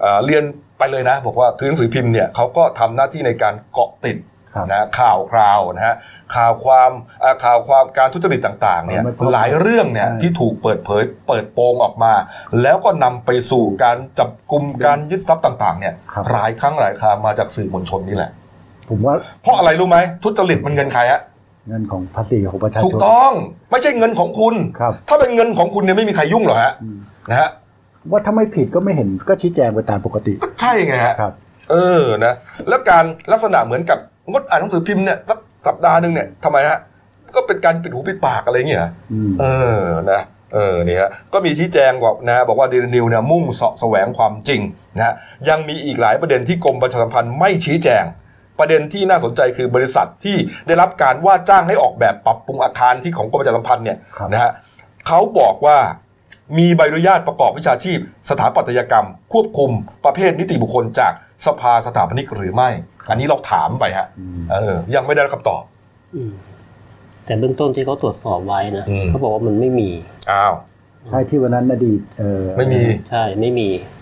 [0.00, 0.44] เอ่อเรียน
[0.78, 4.18] ไปเลยนะ บอกว่าคือหนังสือพิมพ์เนี่ยเขาก็ทำหน้าที่ในการเกาะติด
[4.54, 5.96] ครับนะข่าวคราวนะฮะ
[6.34, 6.90] ข่าวความ
[7.22, 12.12] อ่าข่าวความการทุจริตต่างๆเนี่ยไม่พบหลายเรื่องเนี่ยใช่ที่ถูกเปิดเผยเปิดโปงออกมา
[12.62, 18.30] แล้วก็นำไปสู่การจับกลุ่มการยึดทรัพย์ต่าง ๆ เนี่ยครับหลายครั้งหลายครามาจากสื่อมวลชนนี่แหละ
[18.88, 21.20] ผมว่าเพราะอะไรรู้ไหมทุจริตมันเงินใครฮะ
[21.68, 23.32] เงินของภาษีของประชาชนถูกต้อง
[23.70, 26.96] ไม่ใช่เงินของคุณครับถ้าเป็นเงินของคุณเนี่ยไม่มีใครยุ่งหรอกฮะอืม
[27.30, 27.50] นะฮะ
[28.10, 31.32] ว่าถ้าไม่ผิดก็ไม่เห็นก็ชี้แจงไปตามปกติก็ใช่ไงฮะครับ
[31.70, 32.34] เออนะ
[32.68, 33.98] แล้วการลักษณะเหมือนกับ
[34.30, 36.78] งดอ่านหนังสือพิมพ์เนี่ยสักสัปดาห์หนึ่งเนี่ยทำไมฮะ
[37.34, 39.44] ก็เป็นการปิดหูปิดปากอะไรเงี้ยเหรออืมเอ
[39.76, 39.80] อ
[40.12, 40.20] นะ
[40.54, 44.60] เออนี่ฮะก็มีชี้แจงบอกนะบอกว่าเดลนิวเนี่ยมุ่งเสาะแสวงความจริง
[44.96, 45.14] นะฮะ
[45.48, 48.04] ยังมีอีกหลายประเด็นที่กรมประชาสัมพันธ์ไม่ชี้แจง
[48.58, 50.36] ประเด็นที่น่าสนใจคือบริษัทที่
[50.66, 54.52] ได้รับการว่าจ้างให้ออกแบบปรับปรุงอาคารที่ของกรมประชาสัมพันธ์เนี่ยครับนะฮะ
[55.06, 55.78] เขาบอกว่า
[56.58, 57.98] มีใบอนุญาตประกอบวิชาชีพ
[58.30, 59.70] สถาปัตยกรรม ควบคุม
[60.04, 61.12] ประเภทนิติบุคคลจาก
[61.46, 62.70] สภาสถาปนิกหรือไม่
[63.10, 65.62] อันนี้เราถามไปฮะอืมเออยังไม่ได้รับคำตอบ
[66.14, 66.32] อืม
[67.24, 69.90] แต่เบื้องต้นที่เขาตรวจสอบไว้นะอืมเขาบอกว่ามันไม่มี
[70.30, 70.54] อ้าว
[71.08, 74.01] ใช่ที่วันนั้นอดีตเออไม่มีใช่ไม่มีไอ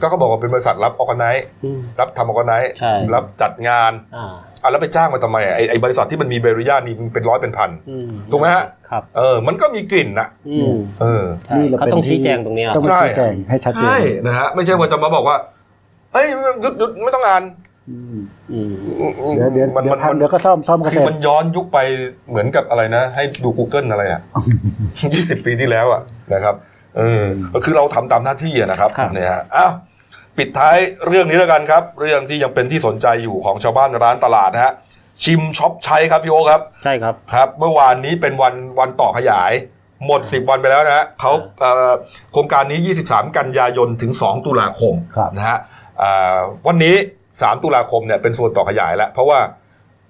[0.00, 1.26] ก็เขาบอกว่าเป็นบริษัทรับออกไน
[1.64, 4.26] อืมรับทำออกไนใช่รับจัดงานอ่า
[4.62, 15.36] อะแล้วไปจ้างมาทำไมอะไอ้ไอ้บริษัทที่มันมีใบอนุญาตนี่มันเป็นร้อยเป็นพันอืมถูกไหมฮะครับเออมันก็มีกลิ่นนะอืมเออใช่นี่แหละเขาเป็นต้องชี้ที่แจงตรงเนี้ยต้องมาใช่ชี้แจงให้ชัดเจนใช่นะฮะไม่ใช่ว่าจะมาบอกว่า
[16.12, 16.26] เอ้ย
[16.60, 17.42] หยุดหยุดไม่ต้องอ่าน
[17.90, 18.18] อืม
[18.52, 18.70] อืม
[19.34, 21.78] เดี๋ยวเดี๋ยวมันเดี๋ยมัวนพักมันเดี๋ยวก็ซ่อมซ่อมเกษคือตรมันย้อนยุคไป
[22.28, 24.20] เหมือนกับอะไรนะ ให้ดู Google อะไรอะ
[25.14, 26.00] ยี่สิบปีที่แล้วอะ
[26.34, 26.54] นะครับ
[26.96, 27.24] เออ
[27.54, 29.72] ก็คือเราทำตามหน้าที่อะนะครับครับเนี่ยฮะอ้าว
[30.38, 30.76] ปิดท้าย
[31.06, 34.72] เรื่องนี้แล้วกันครับ เรื่องที่ยังเป็นที่สนใจอยู่ของชาวบ้านร้านตลาดนะฮะ
[35.24, 39.52] ชิมช็อปใช้ครับพี่โอครับใช่ครับครับ เมื่อวานนี้เป็นวันวันต่อขยาย
[40.06, 41.92] หมด 10 วันไปแล้วนะฮะเขาเอ่อ
[42.32, 45.58] โครงการนี้ 23 กันยายนถึง 2 ตุลาคมครับนะฮะ
[46.02, 46.94] อ่าวันนี้
[47.28, 49.38] 3 ตุลาคมเนี่ยเป็นส่วนต่อขยายแล้ว เพราะว่า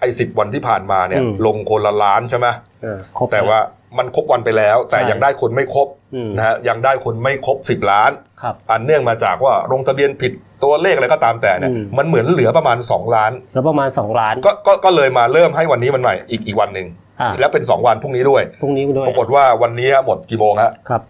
[0.00, 2.46] ไอ้สิวันที่ผ่านมาเนี่ยอืมลงคนละล้านใช่ไหม
[2.82, 3.58] เออครบแต่ว่า
[3.98, 8.10] มันครบวันไปแล้ว แต่ใช่ยังได้คนไม่ครบอืมนะฮะยังได้คนไม่ครบ10ล้าน
[8.42, 10.32] ครับอันเนื่องมาจากว่าลงทะเบียนผิด
[10.64, 16.86] ตัวเลขอะไรก็ตามแต่เนี่ยอืมมันเหมือนเหลือประมาณ 2 ล้านแล้วประมาณสองล้านก็ก็ก็เลยมาเริ่มให้วันนี้มันใหม่อีกอีกวันหนึ่ง
[17.20, 21.02] อ่าแล้วเป็น 2 วันพรุ่งนี้ด้วยพรุ่งนี้ด้วยปรากฏว่าวันนี้ฮะหมดกี่โมงฮะครับ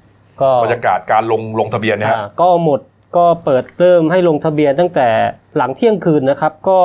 [0.43, 2.81] ก็บรรยากาศการลงลงทะเบียนเนี่ยฮะอ่าก็หมด
[3.17, 5.09] ก็เปิดเริ่มให้ลงทะเบียนตั้งแต่
[5.57, 6.81] หลังเที่ยงคืนนะครับ ก็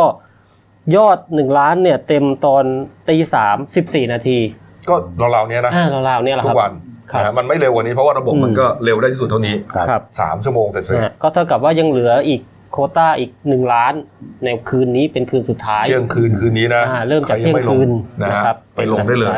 [0.96, 2.64] ยอดหนึ่งล้านเนี่ยเต็มตอน
[3.10, 4.40] ตีสามสิบสี่นาที
[4.90, 6.72] ก็เราๆเนี้ยนะอ่าราวๆเนี่ยแหละทุครับกวัน
[7.12, 13.94] ครับนะฮะมันไม่เร็วกว่านี้เพราะว่าระบบอืมมันก็เร็วได้ที่สุดเท่านี้ครับครับสามชั่วโมงเสร็จนะฮะก็เท่ากับว่ายังเหลืออีกโควต้าอีกหนึ่งล้าน
[14.44, 17.90] ในคืนนี้เป็นคืนสุดท้ายเที่ยงคืนคืนนี้นะอ่าเริ่มจากใคเที่ยงไม่ลคืน
[18.24, 19.38] นะนะฮะครับไปลงได้เลย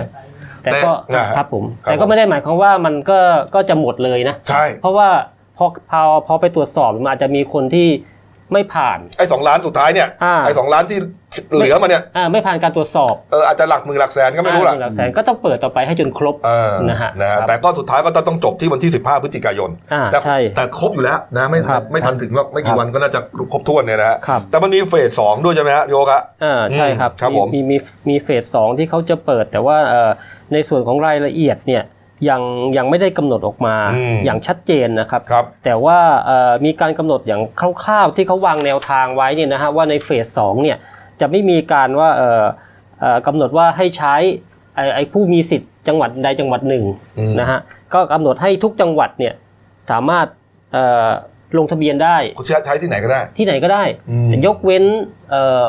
[0.63, 3.19] แต่ก็แต่นะฮะครับผมครับแต่ก็ไม่ได้หมายความว่ามันก็
[3.55, 5.10] ก็จะหมดเลยนะใช่เพราะว่า
[5.57, 7.88] พอพอพอไปตรวจสอบมันอาจจะมีคนที่
[8.53, 10.99] ไม่ผ่านไอ้สองล้านสุดท้ายเนี่ยอ่าไอ้สองล้านที่
[11.55, 23.19] เหลือมาเนี่ยอ่าไม่ผ่านการตรวจสอบเอออาจจะหลักหมื่นหลักแสนก็ไม่รู้ล่ะอ่าหลักแสนก็ต้องเปิดต่อไปให้จนครบเออนะฮะนะฮะครับแต่ก็สุดท้ายก็ต้องจบที่วันที่ 15 พฤศจิกายนอ่าแต่ใช่แต่ครบอยู่แล้วนะไม่ครับไม่ทันถึงหรอกไม่ครักี่บวันก็น่าจะ
[23.51, 27.77] ครบถ้วนเนี่ยนะฮะครับแต่มันมีเฟสสองด้วยใช่ไหมฮะโยกะอ่าใช่ครับครับผมมีมี
[28.10, 30.12] มีเฟสสองที่เขาจะเปิดแต่ว่าเอ่อ
[30.53, 31.83] ในส่วนของรายละเอียดเนี่ย
[32.30, 32.41] ยัง
[32.77, 40.77] ยังไม่ได้กำหนดออกมาอืมอย่างชัดเจนนะครับครับแต่ว่าเอ่อมีการกำหนดอย่างคร่าวๆที่เขาวางแนวทางไว้เนี่ยนะฮะว่าในเฟสสองเนี่ย
[41.21, 42.43] จะไม่มีการว่าเอ่อ
[42.99, 44.15] เอ่อกำหนดว่าให้ใช้
[44.75, 46.84] ไอ้ไอ้ผู้มีสิทธิ์จังหวัดใดจังหวัดหนึ่ง
[47.17, 47.60] อืมนะฮะ
[47.93, 49.34] ก็กำหนดให้ทุกจังหวัดเนี่ย
[49.89, 50.27] สามารถ
[50.73, 51.08] เอ่อ
[51.58, 54.84] ลงทะเบียนได้คุณใช้ใช้ที่ไหนก็ได้ ที่ไหนก็ได้อืมแต่ยกเว้น
[55.32, 55.63] เอ่อ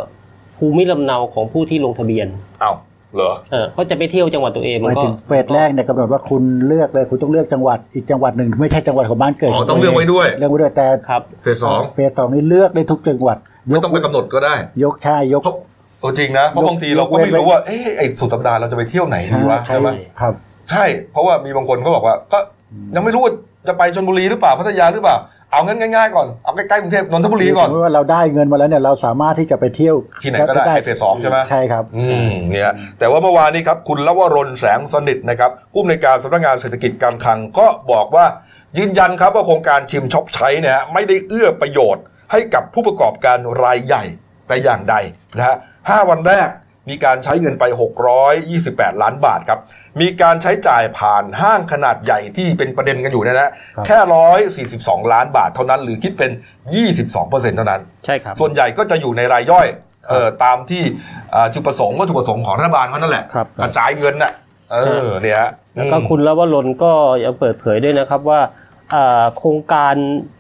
[0.57, 2.27] ภูมิลำเนาของผู้ที่ลงทะเบียน
[2.61, 2.73] เอ้า
[3.17, 15.57] เหรอเออเขาจะไปเที่ยวจังหวัดตัวเองหมันมายก็ถึงเฟสแรกเนี่ยกำหนดว่าคุณเลือกเลยคุณต้องเลือกจังหวัดอีกจังหวัดหนึ่งไม่ใช่จังหวัดของบ้านเกิดอ๋อต้องเลือกไว้ด้วยเลือกไว้ด้วยแต่ครับเฟสสองเฟสสองนี่เลือกได้ทุกจังหวัดยไม่กต้องไปกำหนดก็ได้ ยกชายยกเพราะ
[16.01, 19.89] เออจริงนะเพราะยกบางทีเราก็ไม่รู้ว่าเอ๊ะไอ้สุดสัปดาห์เราจะไปเที่ยวไหนดีวะใช่ใช่ไหม
[20.21, 20.35] ครับ
[20.71, 22.39] ใช่ เพราะว่ามีบางคนก็บอกว่า ก็
[22.95, 23.33] ยังไม่รู้ว่า
[23.69, 25.17] จะไปชลบุรีหรือเปล่าพัทยาหรือเปล่า
[25.51, 38.27] เอางั้นง่ายๆก่อน เอาใกล้ๆกรุงเทพนนทบุรีก่อนสมมติว่าเราได้เงินมาแล้วเนี่ยเราสามารถที่จะไปเที่ยวที่ไหนก็ได้ไอ้เฟสสองใช่ไหมใช่ครับอืมเนี่ยแต่ว่าเมื่อวานนี้ครับคุณลวรนแสงสนิทนะครับผู้อำนวยการสำนักงานเศรษฐกิจการคลังก็บอกว่า
[38.79, 44.05] ยืนยันครับว่าโครงการชิมช็อปใช้เนี่ยไม่ได้เอื้อประโยชน์ให้กับผู้ประกอบการรายใหญ่
[44.49, 44.95] แต่อย่างใด
[45.37, 45.57] นะฮะ
[45.89, 46.49] ห้าวันแรก
[46.89, 47.65] มีการใช้เงินไป
[48.33, 49.61] 628 ล้านบาทครับ
[50.01, 53.99] มีการใช้จ่ายผ่านห้างขนาดใหญ่ที่เป็นประเด็นกันอยู่เนยนะครับแค่
[54.67, 56.31] 142 ล้านบาทเท่านั้นหรือคิดเป็น
[56.95, 59.67] 22%เท่านั้น ใช่ครับ ส่วนใหญ่ก็จะอยู่ในรายย่อย
[60.09, 60.83] เอ่อตามที่
[61.35, 64.33] อ่าจุดประสงค์วัตถุประสงค์ของรัฐบาลเขานั่นแหละครับกระจายเงินน่ะ
[64.73, 66.93] เออเนี่ยฮะแล้วก็คุณลวรนก็
[67.25, 68.41] ยังเปิดเผยด้วยนะครับว่า
[68.95, 69.95] อ่าโครงการ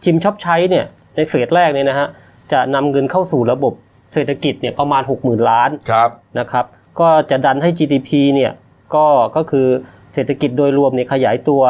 [0.05, 0.85] ชิมช็อปใช้เนี่ย
[1.17, 2.09] ในเฟสแรกเนี่ยนะฮะ
[2.53, 3.75] จะนำเงินเข้าสู่ระบบ
[4.12, 6.64] เศรษฐกิจเนี่ยประมาณ 60,000 ล้านครับนะครับ
[7.01, 8.53] ก็จะดันให้ GDP เนี่ย
[8.94, 9.66] ก็ก็คือ
[10.14, 11.62] เศรษฐกิจโดยรวมเนี่ยขยายตัว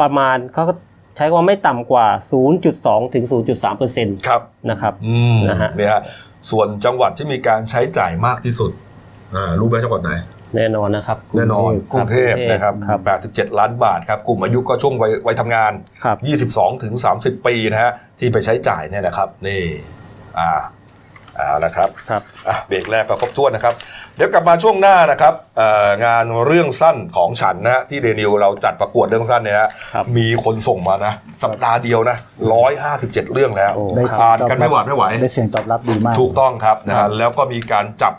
[0.00, 0.74] ประมาณเขาก็
[1.16, 2.06] ใช้คำว่าไม่ต่ำกว่า
[2.60, 6.02] 0.2 ถึง 0.3เปอร์เซ็นต์ครับนะครับอืมนะฮะเนี่ยฮะ
[6.50, 8.70] ส่วนจังหวัดที่มีการใช้จ่ายมากที่สุด
[9.34, 10.12] อ่ารู้ไหมจังหวัดไหน
[10.56, 13.00] แน่นอนนะครับ แน่นอนกรุงเทพนะครับครับ
[13.32, 15.72] 87 ล้านบาทครับ กลุ่มอายุก็ช่วงวัยวัยทำงาน
[16.04, 16.16] ครับ
[16.52, 19.60] 22 ถึง 30 ปีนะฮะที่ไปใช้จ่ายเนี่ยนะครับนี่
[20.38, 20.60] อ่า
[21.38, 23.74] อ่านะครับครับอะเบรกแรกก็ครบถ้วนนะครับ
[24.16, 32.16] เดี๋ยวกลับมาช่วงหน้านะครับเอ่องานเรื่องสั้นของฉันนะฮะที่เดนิวเราจัดประกวดเรื่องสั้นเนี่ยฮะครับมีคนส่งมานะ สัปดาห์เดียวนะ
[32.52, 38.14] ร้อยห้าสิบเจ็ดเรื่องแล้วโอ้ได้อ่านกันไม่หวาดไม่ไหวได้เสียงตอบรับดีมาก ถูกต้องครับนะครัฮะบแล้วก็มีการจับ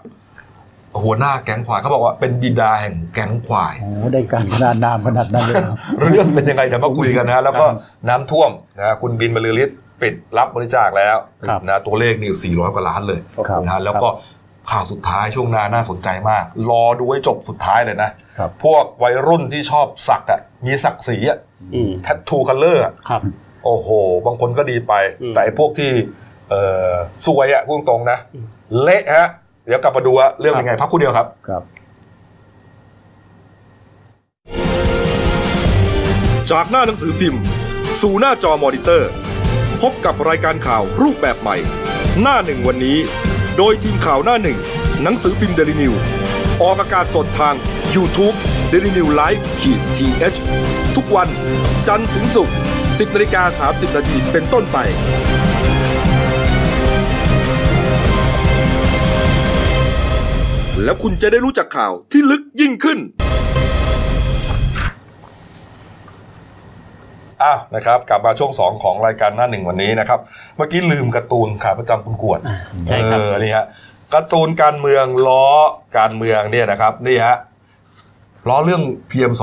[1.03, 7.65] หัวหน้าแก๊งควายเขาบอกว่าเป็นบิดาแห่งแก๊งควายโอ้ได้การขนาดนามขนาดนั้นเลยครับเรื่องเป็นยังไงเดี๋ยวมาคุยกันนะ แล้วก็
[8.09, 11.15] น้ำท่วมนะคุณบิณฑ์บรรลือฤทธิ์ ปิดรับบริจาคแล้ว
[11.47, 14.09] ครับนะตัวเลขนี่ 400 กว่าล้านเลยครับนะแล้วก็
[14.71, 21.37] ข่าวสุดท้ายช่วงหน้าน่าสนใจมาก รอดูให้จบสุดท้ายเลยนะครับพวกวัยรุ่นที่ชอบสักอะมีศักดิ์ศรีอะ
[21.73, 23.21] อืมแท t ทูคัลเลอร์ครับ
[23.65, 23.89] โอ้โห
[24.25, 25.91] บางคนก็ดีไปอืมแต่ไอ้พวกที่
[26.49, 26.91] เอ่อ
[27.25, 28.45] ซวยอะพูดตรงๆนะอืม
[28.83, 29.27] เละฮะ
[29.65, 31.63] เดี๋ยวกลับมาดูว่าเรื่องเป็นไงพักครู่เดียวครับครับ
[36.51, 37.41] จากหน้าหนังสือพิมพ์
[38.01, 39.09] สู่หน้าจอมอนิเตอร์
[39.81, 41.57] พบกับรายการข่าวรูปแบบใหม่
[42.21, 42.97] หน้าหนึ่งวันนี้
[43.57, 44.57] โดยทีมข่าวหน้าหนึ่ง
[45.03, 45.93] หนังสือพิมพ์เดลิวิว
[46.61, 47.55] ออกอากาศสดทาง
[47.95, 48.35] YouTube
[48.71, 51.27] d e l i n e w l i v e ขีดทีเทุกวัน
[51.87, 54.77] จันทร์ถึงศุกร์10นาฬิกา30นาทีเป็นต้นไป
[60.83, 62.99] แล้วคุณจะได้รู้จักข่าวที่ลึกยิ่งขึ้น
[67.43, 70.19] อ้าวนะครับกลับมาช่วงสองของรายการหน้าหนึ่งวันนี้นะครับ
[70.57, 73.65] เมื่อกี้ลืมการ์ตูนขาประจำคุณกวดอ่าใช่ครับเออนี่ฮะ
[74.13, 75.45] การ์ตูนการเมืองล้อ
[75.97, 77.37] การเมืองเนี่ยนะครับนี่ฮะ
[78.49, 79.33] ล้อเรื่อง PM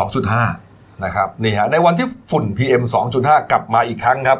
[0.46, 2.82] 2.5นะครับนี่ฮะในวันที่ฝุ่น PM
[3.16, 4.38] 2.5 กลับมาอีกครั้งครับ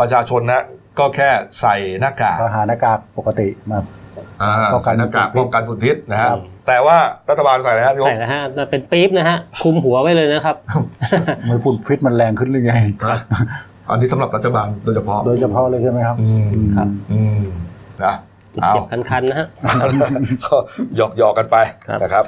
[0.00, 0.64] ประชาชนนะ
[0.98, 3.78] ก็แค่ใส่หน้ากากก็หาหน้ากากปกติมา
[4.42, 6.96] อ่าป้องกันใส่หน้ากากป้องกันฝุ่นพิษนะฮะครับ แต่ว่า
[7.30, 10.56] รัฐบาลใส่นะฮะพี่โอ๊ใส่คนะฮะเป็นปี๊บนะฮะคลุมหัวไว้เลยนะครับ
[11.48, 12.74] มือฝุ่นฟิตมันแรงขึ้นหรือไง
[13.10, 13.20] นะ
[13.90, 17.40] อันนี้สำหรับรัฐบาลโดยเฉพาะ โดยเฉพาะเลยใช่ไหมครับอืมครับอืม
[18.04, 18.14] นะ
[18.62, 19.46] เอาเจ็บๆคันๆนะฮะ
[20.44, 20.54] ก็
[20.96, 21.56] หยอกหยอกๆกันไป
[21.88, 22.24] ครับนะครับ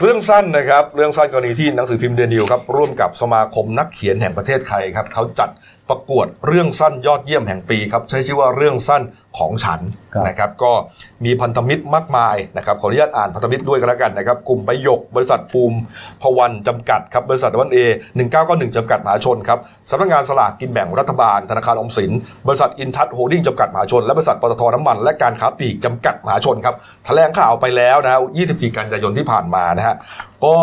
[0.00, 5.50] เรื่องสั้นนะครับ เรื่องสั้นกรณีที่หนังสือพิมพ์เดนิวครับร่วมกับสมาคมนักเขียนแห่งประเทศไทยครับเขาจัด
[5.88, 9.02] ประกวดเรื่องสั้นยอดเยี่ยมแห่งปีครับใช้ชื่อว่าเรื่องสั้น
[9.38, 9.80] ของฉัน
[10.14, 10.72] ครับนะครับก็
[11.24, 15.78] มีพันธมิตรมากมายนะครับขออนุญาตอ่านพันธมิตรด้วยกันแล้วกันนะครับกลุ่มประโยคบริษัทภูมิ
[16.22, 17.78] พวันจำกัดครับบริษัทวันเอ
[18.16, 19.58] หนึ่งเก้าก็หนึ่งจำกัดมหาชนครับ
[19.90, 22.10] สำนักงานสลากกินแบ่งรัฐบาล ธนาคารออมสิน
[22.46, 26.74] บริษัทอินทัชโฮลดิ้งจำกัดมหาชน และบริษัทปตทน้ำมัน และการค้าปลีกจำกัดมหาชนครับ
[27.04, 29.96] แถลงข่าวไปแล้วนะฮะ24 กันยายนที่ผ่านมานะฮะ
[30.44, 30.56] ก็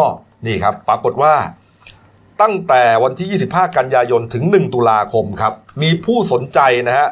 [0.45, 1.33] นี่ครับปรากฏว่า
[2.41, 7.09] ตั้งแต่วันที่ 25 กันยายนถึง 1 ตุลาคมครับ มีผู้สนใจนะฮะ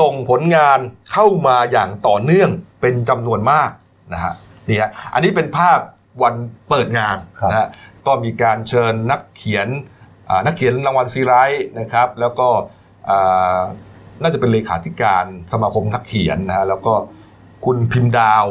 [0.00, 0.78] ส่งผลงาน
[1.12, 3.70] เข้ามาอย่างต่อเนื่องเป็นจำนวนมาก
[4.12, 4.32] นะฮะ
[4.68, 5.78] นี่ฮะอันนี้เป็นภาพ
[6.22, 6.34] วัน
[6.68, 7.68] เปิดงานครับนะฮะ
[8.06, 9.68] ก็มีการเชิญนักเขียน
[10.28, 12.48] อ่านักเขียนรางวัลซีไรต์นะครับ แล้วก็
[13.08, 13.58] อ่า
[14.22, 16.92] น่าจะเป็นเลขาธิการสมาคมนักเขียนนะฮะแล้วก็
[17.64, 18.46] คุณพิมพ์ดาว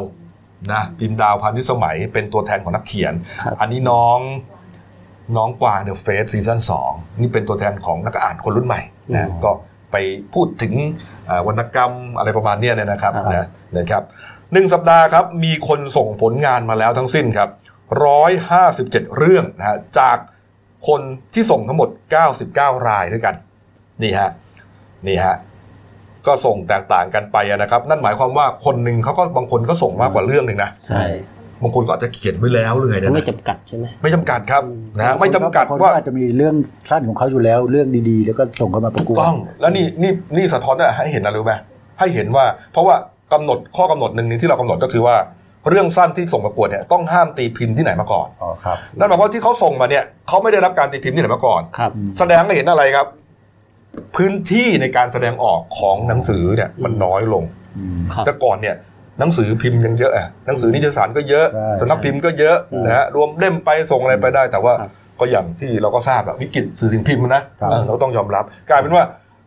[0.72, 3.12] นะพิมพ์ดาวพานิชสมัยเป็นตัวแทนของนักเขียน
[3.44, 4.20] ครับอันนี้น้อง
[5.36, 8.80] น้องกวางเดอะเฟซ season สองนี่เป็นตัวแทนของนักอ่านคนรุ่นใหม่
[9.14, 9.50] นะอืมก็
[9.92, 9.96] ไป
[10.34, 10.74] พูดถึง
[11.28, 13.46] อ่าวรรณกรรมอะไรประมาณเนี้ยเนี่ยนะครับครับนะ
[13.78, 14.02] นะครับ
[14.52, 17.50] หนึ่งสัปดาห์ครับมีคนส่งผลงานมาแล้วทั้งสิ้นครับ
[18.04, 20.18] ร้อยห้าสิบเจ็ดเรื่องนะฮะจาก
[20.88, 21.00] คน
[21.34, 21.88] ที่ส่งทั้งหมด
[22.38, 23.34] 99 รายด้วยกัน
[24.02, 24.30] นี่ฮะ
[25.06, 25.36] นี่ฮะ
[26.26, 31.04] ก็ส่งแตกต่างกันไปอะนะครับ นั่นหมายความว่าคนหนึ่งเขาก็บางคนก็ส่งมากกว่าเรื่องหนึ่งนะใช่
[31.64, 36.54] บางคนก็อาจจะเขียนไว้แล้วเลยนะไม่จำกัดใช่ไหมไม่จำกัดครับอืมนะฮะไม่จำกัดบงคนว่าอาจจะมีเรื่อง
[36.90, 40.74] สั้นของเขาอยู่แล้วเรื่องดีๆ แล้วก็ส่งเข้ามาประกถูวกดต้องแล้วนี่นี่นี่สะท้อน
[41.04, 41.54] ให้เห็นอะไรรู้ไหม
[41.98, 42.94] ให้เห็นว่า เพราะว่า
[43.32, 45.16] กำหนดข้อกำหนดหนึ่งนี้ที่เรากำหนดก็คือว่า
[45.68, 53.06] เรื่องสั้นที่ส่งประกวดเนี่ยต้องห้ามตีพิมพ์ที่ไหนมาก่อนอ๋อครับนั่นหมายความว่าที่เขาส่งมาเนี่ยเขาไม่ได้รับการตีพิมพ์ที่ไหนมาก่อนครับแสดงให้เห็นอะไรครับ
[54.16, 57.44] พื้นที่ในการแสดงออกของหนังสือเนี่ยมันน้อยลง
[57.78, 58.76] อืมครับแต่ก่อนเนี่ย
[59.18, 69.04] หนังสือพิมพ์ยังเยอะอะหนังสือนิตยสารก็เยอะใช่สำนักพิมพ์ก็เยอะอืมนะฮะรวมเล่มไปส่งอะไรไปได้ แต่ว่าครับก็อย่างที่เราก็ทราบอะวิกฤตสื่อสิ่งพิมพ์นะครับเออเราต้องยอมรับ กลายเป็นว่า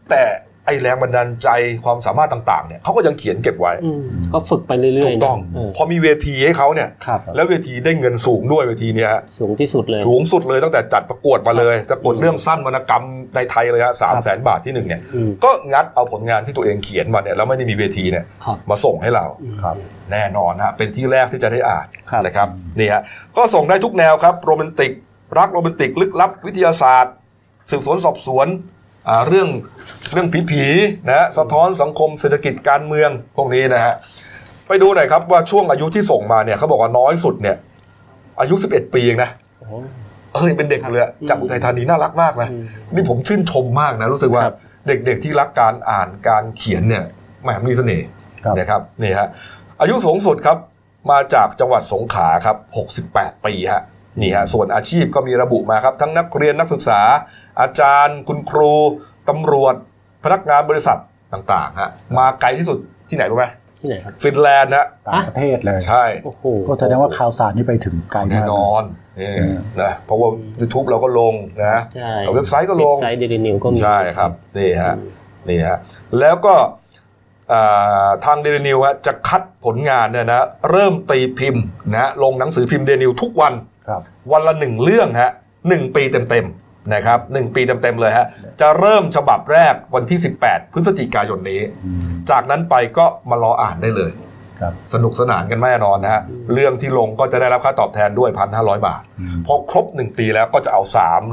[0.09, 0.23] แต่
[0.67, 1.49] ไอแรงบันดาลใจ
[1.85, 4.01] ความสามารถต่างๆเนี่ยเขาก็ยังเขียนเก็บไว้อืม
[4.33, 13.03] ก็ฝึกไปเรื่อยๆถูกต้องเออพอมีเวทีให้เขาเนี่ยครับแล้วเวทีได้เงินสูงด้วยเวทีเนี่ยฮะสูงที่สุดเลย สูงสุดเลยตั้งแต่จัดประกวดมาเลยประกวดเรื่องสั้นวรรณกรรม
[13.35, 19.75] ในไทยเลยฮะสามแสนบาทที่หนึ่งเนี่ยอืมก็งัดเอาผลงานที่ตัวเองเขียนมาเนี่ยแล้วไม่ได้มีเวทีเนี่ยครับมาส่งให้เราอืมครับ
[20.11, 22.47] แน่นอนฮะเป็นที่แรกที่จะได้อ่านครับนะครับ
[22.79, 23.01] นี่ฮะ
[23.37, 24.91] ก็ส่งได้ทุกแนวครับโรแมนติก
[25.37, 27.13] รักโรแมนติกลึกลับวิทยาศาสตร์
[27.71, 28.76] สืบสวนสอบสวนอ่า
[29.27, 29.47] เรื่อง
[30.13, 33.93] เรื่องผีผีๆนะฮะสะท้อนสังคมเศรษฐกิจการเมืองพวกนี้นะฮะ
[34.67, 37.55] ไปดูหน่อยครับว่าช่วงอายุที่ส่งมาเนี่ยเขาบอกว่าน้อยสุดเนี่ย
[38.39, 39.67] อายุ 11 ปีเองนะโอ้
[40.33, 42.63] เอ้ยเป็นเด็กเลยอะอืมจากอุทัยธานีน่ารักมากนะอืม
[42.95, 47.03] นี่ผมชื่นชมมากนะรู้สึกว่าครับเด็กๆที่รักการอ่านการเขียนเนี่ย
[47.43, 48.05] แหมมีเสน่ห์
[48.45, 49.27] ครับนะครับนี่ฮะ
[49.81, 50.57] อายุสูงสุดครับ
[51.11, 52.57] มาจากจังหวัดสงขลาครับ
[53.01, 53.81] 68 ปีฮะ
[54.21, 56.99] นี่ฮะส่วนอาชีพก็มีระบุมาครับ ทั้งนักเรียนนักศึกษา
[57.61, 58.73] อาจารย์ คุณครู
[59.29, 59.75] ตำรวจ
[60.23, 60.97] พนักงานบริษัท
[61.33, 62.77] ต่างๆฮะมาไกลที่สุด
[63.09, 63.45] ที่ไหนรู้ไหม
[63.79, 68.83] ที่ไหนครับฟินแลนด์นะต่างประเทศเลยใช่โอ้โหก็แสดงว่าข่าวสารนี่ไปถึงไกลแน่มากนอน
[69.19, 75.09] นี่อืมนะเพราะว่า YouTube เราก็ลงนะใช่เว็บไซต์ก็ลงเว็บไซต์เดลินิวก็มีใช่ครับนี่ฮะอืม
[75.49, 75.77] นี่ฮะ
[76.19, 76.55] แล้วก็
[77.53, 83.53] อ่าทางเดลินิวจะคัดผลงานเนี่ยนะเริ่มตีพิมพ์นะฮะลงหนังสือพิมพ์เดลินิวทุกวัน
[83.87, 85.31] ครับวันละหนึ่งเรื่องฮะ
[85.67, 88.27] หนึ่งปีเต็มๆ นะครับหนึ่งปีเต็มๆเลยฮะ
[88.61, 94.11] จะเริ่มฉบับแรกวันที่ 18 พฤศจิกายนนี้อืมจากนั้นไปก็มารออ่านได้เลย
[94.59, 96.21] ครับสนุกสนานกันแน่นอนนะฮะ
[96.53, 100.81] เรื่องที่ลงก็จะได้รับค่าตอบแทนด้วย 1,500 บาทอืมพอครบหนึ่งปีแล้วก็จะเอา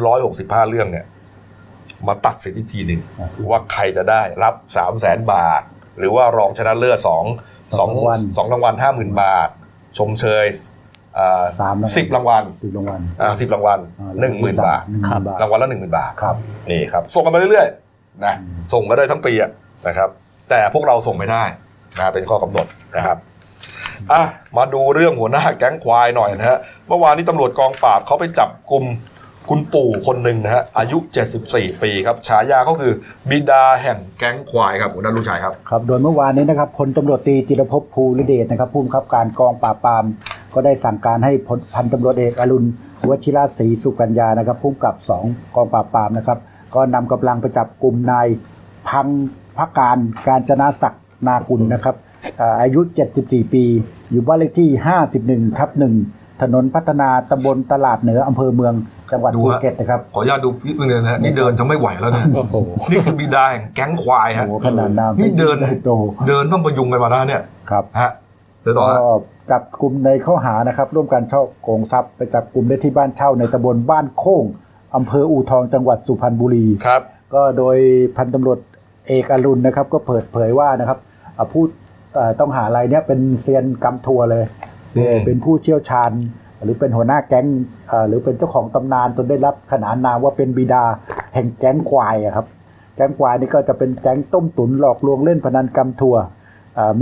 [0.08, 1.06] 365 เรื่องเนี่ย
[2.06, 3.00] มาตัดสินอีกทีหนึ่ง
[3.50, 5.62] ว่าใครจะได้รับ3 0 0แสนบาท
[5.98, 7.24] หรือว่ารองชนะเลิศสอง
[7.78, 9.48] สองสองรางวัลสองรางวัลห้าหมื่นบาท
[9.98, 10.72] ชมเชยอ่า
[11.60, 16.36] สามรางวัลสิบรางวัลสิบรางวัลอ่าสิบรางวัลอ่าหนึ่งหมื่นบาทหนึ่งหมื่นบาทรางวัลละหนึ่งหมื่นบาทครับ
[16.70, 19.50] นี่ครับ ส่งกันมาเรื่อยๆนะอืมส่งมาได้ทั้งปีอะ
[19.86, 20.08] นะครับ
[20.50, 21.42] แต่พวกเราส่งไม่ได้
[21.98, 23.18] นะเป็นข้อกำหนดนะครับ
[24.12, 24.22] อะ
[24.56, 26.58] มาดูเรื่องหัวหน้าแก๊งควายหน่อยนะฮะ
[26.88, 28.84] เมื่อวานนี้ตำรวจกองปราบเขาไปจับกลุ่ม
[29.50, 30.98] คุณปู่คนหนึ่งนะฮะอายุ
[31.40, 32.92] 74 ปีครับฉายาก็คือ
[33.30, 40.04] บิดาแห่งแก๊งควายครับคุณนันรู้ชัยครับครับ โดยเมื่อวานนี้นะครับพลตำรวจตรีจิรภพภูริเดชนะครับผู้บังคับการกองปราบปราม
[40.54, 42.68] ก็ได้สั่งการให้พลพันตำรวจเอกอรุณ
[43.08, 45.24] วชิราศรีสุกัญญานะครับผู้กำกับสอง
[45.54, 46.38] กองปราบปรามนะครับ
[46.74, 48.26] ก็นำกำลังไปจับกลุ่มนาย
[48.88, 49.06] พัง
[49.58, 49.98] พักการ
[50.28, 51.94] การจนาศักดิ์นากุลนะครับ
[52.40, 52.80] อ่าอายุ
[53.16, 53.64] 74 ปี
[54.10, 54.68] อยู่บ้านเลขที่
[55.14, 55.70] 51ทับ
[56.06, 58.74] 1ถนนพัฒนาตำบลตลาดเหนืออำเภอเมือง
[59.12, 62.54] จังหวัดดูภูฮะเก็ตนะครับ ขออนุญาตดูนิดนึงนะฮะนี่เดินจะไม่ไหวแล้วนะโอ้โห
[62.90, 65.90] นี่คือบิดาแห่งแก๊งควายโอ้ฮะโหขนาดน้ำนี่เดินโต
[66.28, 68.10] เดินต้องประยุงกันมาแล้วเนี่ยครับฮะ
[68.62, 69.00] เดี๋ยวต่อก็ฮะ
[69.50, 74.44] จับกลุ่มในข้อหานะครับ ร่วมกันช่อโกงทรัพย์ไปจับกลุ่มได้ที่บ้านเช่าในตำบลบ้านโค้ง
[74.96, 77.02] อำเภออู่ทองจังหวัดสุพรรณบุรีครับ
[77.34, 77.76] ก็โดย
[78.16, 78.58] พันตำรวจ
[79.08, 80.98] เอกอรุณนะครับ ก็เปิดเผยว่านะครับ
[81.36, 81.62] อ่าผู้
[82.14, 84.44] เอ่อต้องหารายเนี้ยเป็นเซียนกำทัวร์เลย
[84.96, 86.12] อืมเป็นผู้เชี่ยวชาญ
[86.62, 87.46] หรือเป็นหัวหน้าแก๊ง
[87.88, 90.84] เอ่อหรือเป็นเจ้าของตำนานจนได้รับขนานนามว่าเป็นบิดา
[91.34, 92.46] แห่งแก๊งควายอะครับ
[92.96, 96.28] แก๊งควายนี่ก็จะเป็นแก๊งต้มตุ๋นหลอกลวงเล่นพนันกำทัวร์อ่า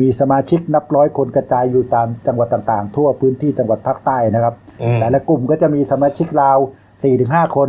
[0.00, 6.58] มีสมาชิกนับร้อยคนกระจายอยู่ตามจังหวัดต่างๆ ทั่วพื้นที่จังหวัดภาคใต้นะครับอืมแต่ละกลุ่มก็จะมีสมาชิกราว
[7.06, 7.68] 4-5 คน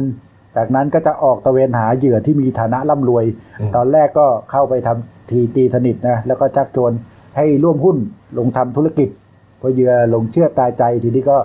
[0.58, 3.26] จากนั้นก็จะออกตระเวนหาเหยื่อที่มีฐานะร่ำรวย
[3.60, 6.91] อืมตอนแรกก็เข้าไปทำทีตีสนิทนะแล้วก็ชักชวน
[7.38, 7.97] ให้ร่วมหุ้น
[8.38, 9.10] ลงทำธุรกิจ
[9.62, 11.38] พอเหยื่อหลงเชื่อตายใจทีนี้ก็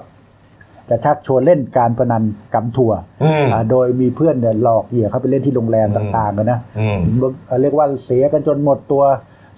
[0.91, 2.23] จะชักชวนเล่นการพนัน
[2.55, 2.93] กำถั่ว
[3.23, 6.99] อืมอ่าโดยมีเพื่อนเนี่ยหลอกเหยื่อเข้าไปเล่นที่โรงแรมอืมต่างๆกันนะอืม
[7.47, 9.05] เอ่อเรียกว่าเสียกันจนหมดตัว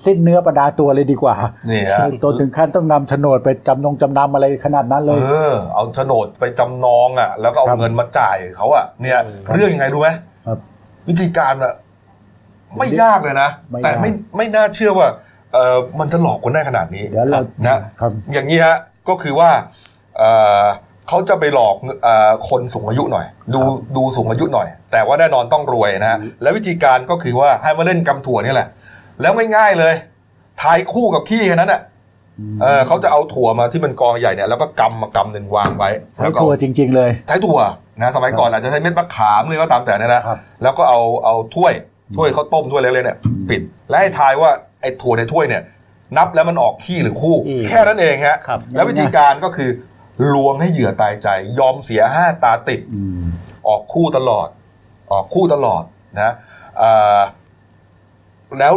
[0.05, 1.37] สิ้นเนื้อประดาตัวเลยดีกว่า
[1.71, 10.09] นี่ฮะจนถึงขั้นต้องนำโฉนดไปจำนงจำนำอะไรขนาดนั้นเลย เออ เอาโฉนดไปจำนองอะ แล้วก็เอาครับเงินมาจ่ายเขาอะ เนี่ยครับเรื่องยังไงรู้ไหม
[10.47, 10.59] ครับ
[11.09, 11.75] วิธีการอะ
[12.79, 15.09] ไม่ยากเลยนะไม่ยากแต่ไม่ไม่น่าเชื่อว่า
[15.53, 18.77] เออมันจะหลอกคนได้ขนาดนี้เดี๋ยวเรานะครับอย่างนี้ฮะ
[19.09, 19.51] ก็คือว่า
[20.19, 20.23] เอ
[20.63, 20.65] อ
[21.09, 23.61] เขาจะไปหลอกเออคนสูงอายุหน่อย ดู
[23.97, 28.69] ดูสูงอายุหน่อย แต่ว่าแน่นอนต้องรวยนะฮะและวิธีการก็คือว่าให้มาเล่นกำถั่วนี่แหละ
[29.21, 29.95] แล้วง่ายๆเลย
[30.63, 31.81] ทายคู่กับขี้แค่นั้นอะ
[32.63, 37.61] เออเขาจะเอาถั่วมาที่มันกองใหญ่เนี่ยแล้วก็กำมากำหนึ่งวางไว้ทั้แล้งวก็ทัวร์จริง ๆ เลยใช้ถั่ว
[38.03, 41.73] นะสมัยก่อนอาจจะใช้เม็ดมะขามเลยก็ตามแต่เนี่ยนะครับแล้วก็เอาเอาถ้วย
[42.17, 44.51] ถ้วยข้าวต้มถ้วยเล็กๆเนี่ยอืมปิดและให้ทายว่า
[44.81, 45.63] ไอ้ถั่วในถ้วยเนี่ย
[46.17, 49.71] นับแล้วมันออกขี้หรือคู่อืมแค่นั้นเองฮะครับแล้ววิธีการก็คือ
[50.35, 53.25] ลวงให้เหยื่อตายใจ ยอมเสียห้าตาติดอืม
[53.69, 54.49] ออกคู่ตลอด
[55.13, 55.83] ออกคู่ตลอด
[56.17, 56.35] นะ
[56.79, 57.19] เอ่อ
[58.59, 58.75] แล้ว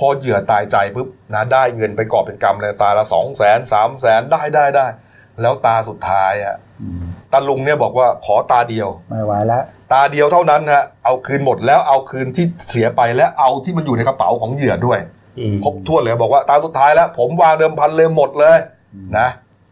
[0.00, 4.86] พอเหยื่อตายใจปุ๊บนะได้เงินไปกอบเป็นกำเลยตาละสองแสนสามแสนได้ได้ได้
[5.40, 14.98] แล้วตาสุดท้ายอะอืมตาลุงเนี่ยบอกว่าขอตาเดียว ไม่ไหวแล้วตาเดียวเท่านั้นฮะเอาคืนหมดแล้วเอาคืนที่เสียไปและเอาที่มันอยู่ในกระเป๋าของเหยื่อด้วย
[15.38, 18.58] อืมครบถ้วนเลยบอกว่าตาสุดท้ายแล้ว ผมวางเดิมพันเลยหมดเลย
[19.18, 19.28] นะ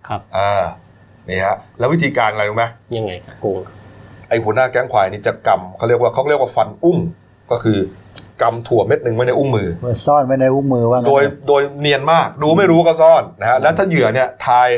[0.08, 0.50] ครับอ่า
[1.28, 2.64] นี่ฮะแล้ววิธีการอะไรรู้ไหม
[2.96, 3.58] ยังไงครับโกง
[4.28, 6.98] ไอหัวหน้าแก๊งควายนี่จะกำเขาเรียกว่าเขาเรียกว่าฟันอุ้ง
[7.50, 7.78] ก็คือ
[8.42, 14.68] กำถั่วเม็ดหนึ่งไว้ในอุ้งมือเพื่อซ่อนไว้ในอุ้งมือว่างั้นโดยโดยเนียนมากดูไม่รู้ก็ซ่อนนะฮะแล้วถ้าเหยื่อเนี่ยทาย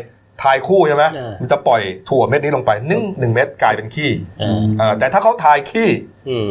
[0.43, 5.89] ทายคู่ใช่ไหมอ่ามัมันจะปล่อยถั่วเม็ดนี้ลงไปนึ่งหนึ่งเม็ดกลายเป็นขี้เอออ่าแต่ถ้าเขาทายขี้
[6.29, 6.51] อืม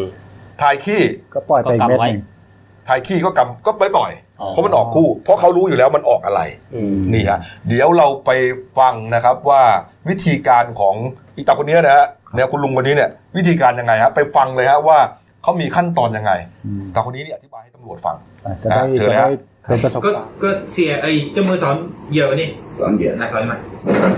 [0.62, 1.02] ทายขี้
[1.34, 2.22] ก็ปล่อยไปอีกเม็ดหนึ่ง
[2.88, 6.42] ทายขี้ก็กำก็ไม่ปล่อยอ๋อเพราะมันออกคู่ เพราะเขารู้อยู่แล้วมันออกอะไร
[6.76, 8.32] อืมนี่ฮะเดี๋ยวเราไป
[8.78, 9.62] ฟังนะครับว่า
[10.10, 10.96] วิธีการของ
[11.38, 15.00] อีตาคนนี้นะฮะเนี่ยคุณลุงคนนี้เนี่ยวิธีการยังไงฮะไปฟังเลยฮะว่า
[15.44, 16.32] เขามีขั้นตอนยังไง
[16.66, 18.16] อืมตาคนนี้เนี่ยอธิบายให้ตำรวจฟัง
[18.46, 19.38] อะจะได้อะเชิญจะเลยฮะได้
[19.68, 21.76] เป็นประสบก็การณ์ก็เสียไอ้เจ้ามือสอน
[22.12, 23.58] เหยื่อนี่สองเหยื่อนายถอยมา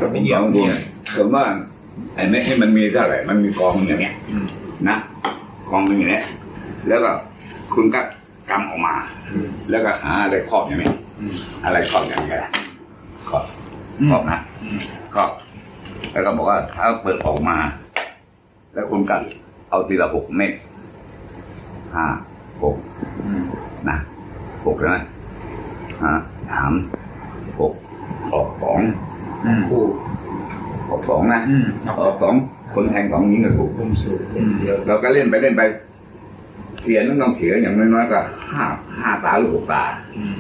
[0.02, 0.76] ผมเป็นเหยื่อสองเหดวยื่งอ
[1.18, 1.46] ผมว่า
[2.16, 4.46] ไอ้เม็ดที่มันมีเท่าไหร่มันมีกองอย่างเงี้ยอืม
[4.90, 4.98] นะ
[5.72, 6.26] กองหนึงอย่างเงี้ย
[6.88, 7.12] แล้วก็
[7.74, 8.02] คุณก็
[8.52, 8.96] กำออกมา
[9.32, 11.34] อืมแล้วก็หาอะไรครอบอย่างเงี้ยอืม
[11.66, 12.40] อะไรครอบอย่างเงี้ย
[13.30, 13.44] ครอบ
[14.00, 14.80] อืมครอบนะอืม
[15.16, 15.32] ครอบ
[16.12, 17.58] แล้วก็บอกว่าถ้าเปิดออกมา
[18.74, 19.16] แล้วคุณก็
[19.70, 20.52] เอาทีละหกเม็ด
[21.96, 22.06] ห้า
[22.64, 22.76] หก
[23.26, 23.44] อืม
[23.90, 23.98] นะ
[24.66, 24.98] หกใช่ไหม
[26.02, 26.12] ห้า
[26.50, 26.74] สาม
[27.60, 27.74] หก
[28.34, 28.80] ออกสอง
[29.46, 29.84] อืมคู่
[30.90, 31.66] ออกสองนะอืม
[32.00, 32.36] ออกสอง
[32.74, 34.20] คนแทงสองยิงก็ถูกมุมสูง
[34.60, 35.62] เดียวเราก็เล่นไปเล่นไป
[36.82, 38.20] เสียนั่นต้องเสียอย่างน้อยๆก็
[38.52, 38.66] ห้า
[39.00, 39.84] ห้าตาหรือหกตา
[40.18, 40.36] อืม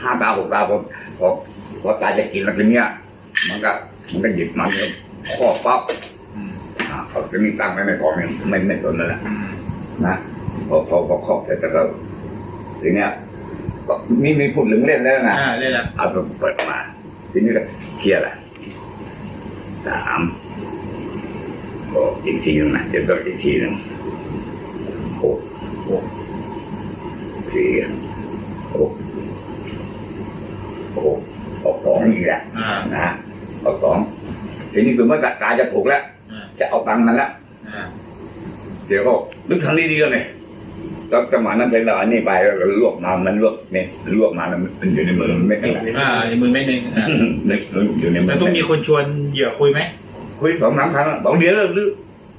[0.00, 0.76] ห้าตาหกตาพอ
[1.18, 1.26] พอ
[1.80, 2.86] พอตาจะกินแล้วทีเนี้ย
[3.48, 3.70] มันก็
[4.10, 4.84] มันก็หยิบมันก็
[5.36, 5.80] ครอบปั๊บ
[6.34, 6.52] อืม
[6.90, 9.46] อ่าเขาจะมีตั้งไว้ในกองเนี่ยไม่ไม่สนนั่นแหละอืม
[10.06, 10.16] นะ
[10.70, 11.82] พอพอพอครอบเสร็จแล้วก็
[12.80, 13.10] ทีเนี้ย
[13.86, 13.94] ก็
[14.24, 16.78] นี่มีพูดถึงเล่นแล้วนะอ่าเล่นละเอาไปเปิดมา
[17.32, 17.62] ทีนี้ก็
[17.98, 18.34] เคลียร์แหละ
[19.86, 20.20] สาม
[21.92, 23.72] ก็อีกทีหนึงนะเดี๋ยวก็อีกทีหนึ่ง
[25.22, 25.38] หก
[25.90, 26.04] หก
[27.54, 27.68] สี่
[28.74, 28.90] หก
[31.04, 31.18] หก
[31.64, 33.12] ออกสองอีกแหละอ่านะฮะ
[33.64, 33.96] ออกสอง
[34.72, 37.30] ทีนี้สมมติว่าตาจะถูกแล้วอ่าจะเอาตังค์มันแล้ว
[37.68, 37.80] อ่า
[38.88, 39.12] เดี๋ยวก็
[39.48, 40.26] นึกทางนี้ดีแล้ว
[41.10, 47.06] เนี่ยก็จังหวะนั้นเป็นเราอันนี้ไปแล้วก็ลวกมามันลวกเนี่ยลวกมามันอยู่ในมือมันไม่เป็นไรอ่าในมือไม่หนึ่งอ่า
[47.50, 47.60] นึก
[48.00, 49.80] อยู่ในมืแล้วต้องมีคนชวนเหยื่อคุยไหม
[50.40, 51.88] คุยสองสามครั้งบางเดียวหรือ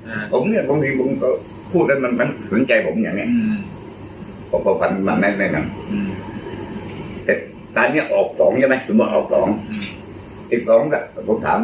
[0.08, 1.30] อ่าผมเนี่ยบางทีผมก็
[1.72, 3.56] พูดแล้วมันมันสนใจผมอย่างเนี้ยอืม
[4.50, 6.10] ผมก็ฟันมันแน่นแน่นอนอืม
[7.24, 7.34] แต่
[7.76, 9.48] ตอนเนี้ยออกสองใช่ไหมสมมติออกสอง
[10.52, 11.60] อีกสองก็ผมถาม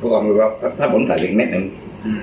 [0.00, 1.64] ผู้กองดูว่าถ้าถ้าผมใส่อีกเม็ดหนึ่ง
[2.04, 2.22] อืม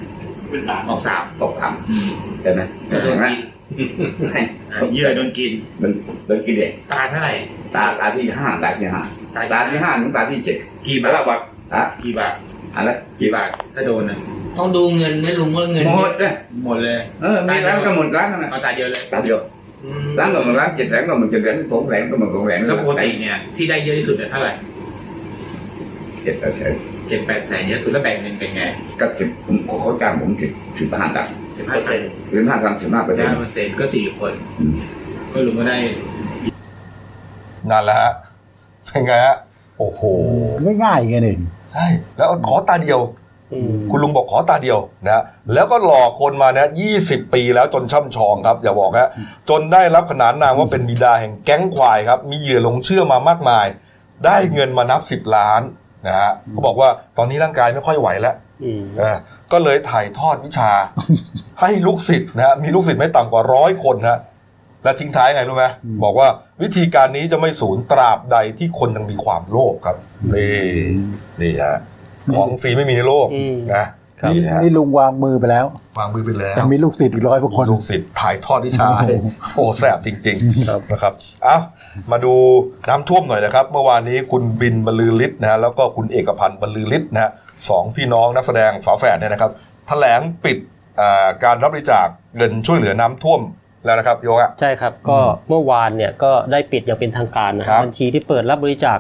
[0.50, 2.10] เป็นสามออกสามออกสามอืม
[2.42, 2.62] ใช่ไหม
[2.92, 3.59] ก็โดนกินอ่า
[4.92, 5.52] เหยื่อโดนกิน
[5.82, 5.92] มัน
[6.28, 7.34] โดนกินเองตาเท่าไหร่
[7.76, 9.02] ตาตาที่ห้าตาที่ห้า
[9.52, 11.40] ตาที่ห้าถึงตาที่เจ็ดกี่บาทแล้วบอก
[11.74, 12.34] อะกี่บาท
[12.76, 14.18] อันละกี่บาทถ้าโดนอะ
[14.58, 16.32] ต้องดูเงินไหม่ลุงว่าเงินหมดเลย
[16.66, 19.40] หมดเลยเออมีร้านก็หมดร้านนั่นแหละเอาตาเดียวเลยตาเดียว
[19.84, 24.52] อืมร้านก็หมดร้านเจ็ดแสนก็หมดเจ็ดแสนสองแสนก็หมดสองแสนแล้วปกติเนี่ยที่ได้เยอะที่สุดเนี่ยเท่าไหร่
[26.22, 26.74] เจ็ดแปดแสน
[27.08, 28.62] เจ็ดแปดแสนเยอะสุดแล้วแบ่งเงินเป็นไง
[29.00, 34.34] ก็สิบผมเขาจ้างผมสิบสิบห้าตังค์ สิบห้าเปอร์เซ็นต์สิบห้าตังค์สิบห้าเปอร์เซ็นห้าต์เปอร์เซ็นต์ก็สี่คน
[35.32, 35.78] ก็ลุงก็ได้
[37.70, 38.12] นั่นแหละฮะ
[38.88, 39.36] เป็นไงฮะ
[39.78, 40.02] โอ้โห
[40.84, 41.40] ง่ายๆไงหนึ่ง
[41.74, 41.88] ใช่
[42.18, 43.00] แล้วขอตาเดียว
[43.54, 49.10] อืมคุณลุงบอกขอตาเดียวนะแล้วก็หลอกคนมานะยี่สิบปีแล้วจนช่ำชองครับ อย่าบอกฮะ
[49.50, 53.66] จนได้รับขนานนามว่าเป็นบิดาแห่งแก๊งควายครับ มีเหยื่อหลงเชื่อมามากมาย
[54.26, 55.62] ได้เงินมานับสิบล้าน
[56.08, 58.49] นะฮะเขาบอกว่าตอนนี้ร่างกายไม่ค่อยไหวแล้วอืมเออ
[59.52, 60.72] ก็เลยถ่ายทอดวิชา
[61.62, 64.20] ให้ลูกศิษย์นะฮะมีลูกศิษย์ไม่ต่ำกว่าร้อยคนนะ
[64.84, 65.66] และทิ้งท้ายไงรู้ไหม
[66.04, 66.28] บอกว่า
[66.62, 69.98] วิธีการนี้จะไม่สูญตราบใดที่คนยังมีความโลภครับ
[70.36, 70.60] นี่
[71.42, 71.78] นี่ฮะ
[72.36, 73.86] ของฟรีไม่มีในโลกอืมนะ
[74.22, 75.66] ครับนี่นี่ฮะนี่ลุงวางมือไปแล้ว
[76.00, 81.58] วางมือไปแล้วยังมีลูกศิษย์อีกร้อยกว่าคนลูกศิษย์ถ่ายทอดวิชาให้โอ้โหโอ้แสบจริงๆนะครับเอา
[82.12, 82.34] มาดู
[82.90, 87.32] น้ำท่วมหน่อยนะครับ เมื่อวานนี้คุณบินบรรลือฤทธิ์นะฮะแล้วก็คุณเอกพันธ์บรรลือฤทธิ์นะฮะ
[87.70, 89.52] สองพี่น้องนักแสดงฝาแฝดเนี่ยนะครับ
[89.88, 90.58] แถลงปิด
[91.00, 92.08] อ่าการรับบริจาค
[92.38, 93.42] เงินช่วยเหลือน้ำท่วม
[93.86, 98.98] แล้วนะครับโยกะใช่ครับก็เมื่อวานเนี่ยก็ได้ปิดอย่างเป็นทางการนะคครัรับบบัญชีที่เปิดรับบริจาค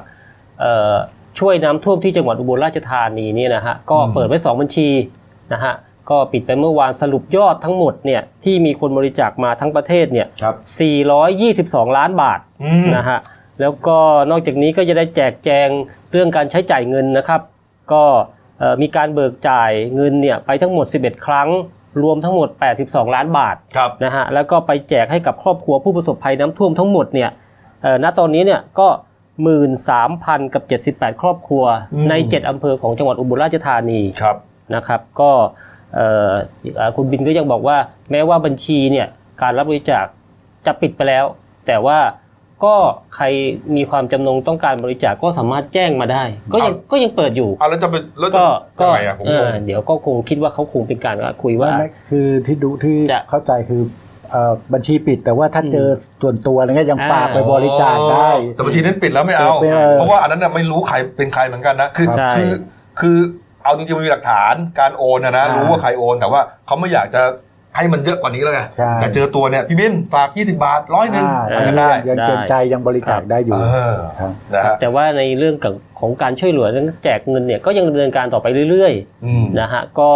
[0.61, 0.93] เอ่อ
[1.39, 4.89] ช่วยน้ำท่วมที่จังหวัดอุบลราชธานีเนี่ยนะฮะก็อืมเปิดไว้ 2 บัญชี
[5.53, 5.73] นะฮะ
[6.09, 10.55] ก็ปิดไปเมื่อวานสรุปยอดทั้งหมดเนี่ยที่มีคนบริจาคมาทั้งประเทศเนี่ยครับ
[11.91, 13.19] 422 ล้านบาทอืมนะฮะ
[13.61, 13.97] แล้วก็
[14.31, 15.67] นอกจากนี้ก็จะได้แจกแจง
[16.11, 17.41] เรื่องการใช้จ่ายเงินนะครับ
[17.93, 18.27] ก็เอ่อ
[18.81, 21.49] มีการเบิกจ่ายเงินเนี่ยไปทั้งหมด 11 ครั้ง
[22.03, 22.49] รวมทั้งหมด
[22.81, 27.29] 82 ล้านบาทครับนะฮะแล้วก็ไปแจกให้กับครอบครัวผู้ประสบภัยน้ำท่วมทั้งหมดเนี่ย
[27.81, 28.87] เอ่อณตอนนี้เนี่ยก็
[29.69, 34.37] 13,000กับ78ครอบครัวอืมใน7อำเภอของจังหวัดอุบลราชธานีครับ
[34.75, 35.31] นะครับ ก็
[35.95, 36.31] เอ่อ
[36.77, 37.77] เอ่อคุณบินก็ยังบอกว่า
[38.11, 39.07] แม้ว่าบัญชีเนี่ย
[39.41, 40.05] การรับบริจาค
[40.65, 41.25] จะปิดไปแล้ว
[41.67, 41.97] แต่ว่า
[42.63, 42.75] ก็
[43.15, 43.25] ใคร
[43.75, 48.45] มีความจำนงต้องการบริจาคก็สามารถแจ้งมาได้ ก็ยังก็ยังเปิดอยู่เอาแล้วจะไปแล้วจะก็
[48.81, 53.81] ก็ยังไงอะผมเองงอเดี๋ยวก็คงคิดว่าเขาคงเป็นการคุยว่าไม่คือที่ดูที่จะ เข้าใจคือ
[54.31, 55.87] เอ่อบัญชีปิดแต่ว่าถ้าอืมเจอ
[56.21, 62.51] ส่วนตัวอะไรเงี้ยยังอ่าฝากไปบริจาคได้ แต่บัญชีนั้นปิดแล้วไม่เอาไม่เอาเพราะว่าอันนั้นน่ะไม่รู้ใครเป็นใครเหมือนกันนะ คือใช่ คือ
[62.99, 63.17] คือ
[63.63, 67.21] เอาจริงๆมันมีหลักฐานการโอนนะนะอ่ารู้ รู้ว่าใครโอนแต่ว่าเขาไม่อยากจะ
[67.75, 78.93] ให้มันเยอะกว่านี้แล้วไงใช่แต่เจอตัวเนี่ยพี่บินฝาก 20 บาทร้อยหนึ่งอ่าไปอันกันนี้ได้ยังเกรงใจยังบริจาคได้อยู่เออครับนะฮะแต่ว่าในเรื่องของของการช่วยเหลือเรื่องแจกเงินเนี่ยก็ยังดำเนินการต่อไปเรื่อย
[79.25, 80.11] อืมๆนะฮะก็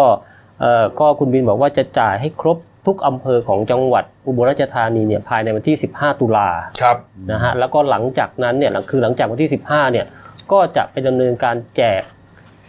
[0.62, 6.50] เอ่อก็คุณบินบอกว่าจะจ่ายให้ครบทุกอำเภอของจังหวัดอุบลราชธานีเนี่ยภายในวันที่ 15 ตุลา
[6.82, 6.98] ครับ
[7.32, 10.06] นะฮะแล้วก็หลังจากนั้นเนี่ยหลังคือหลังจากวันที่ 15เนี่ย
[10.52, 12.02] ก็จะไปดำเนินการแจก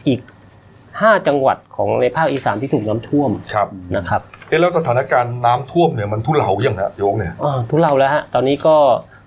[0.07, 0.21] อีก
[1.03, 8.77] 5 จังหวัดของในภาคอีสานที่ถูกน้ำท่วมครับนะครับเอ๊ะแล้วสถานการณ์น้ำท่วมเนี่ยมันทุเลาอย่างนะโยงเนี่ยอ่าทุเลาแล้วฮะตอนนี้ก็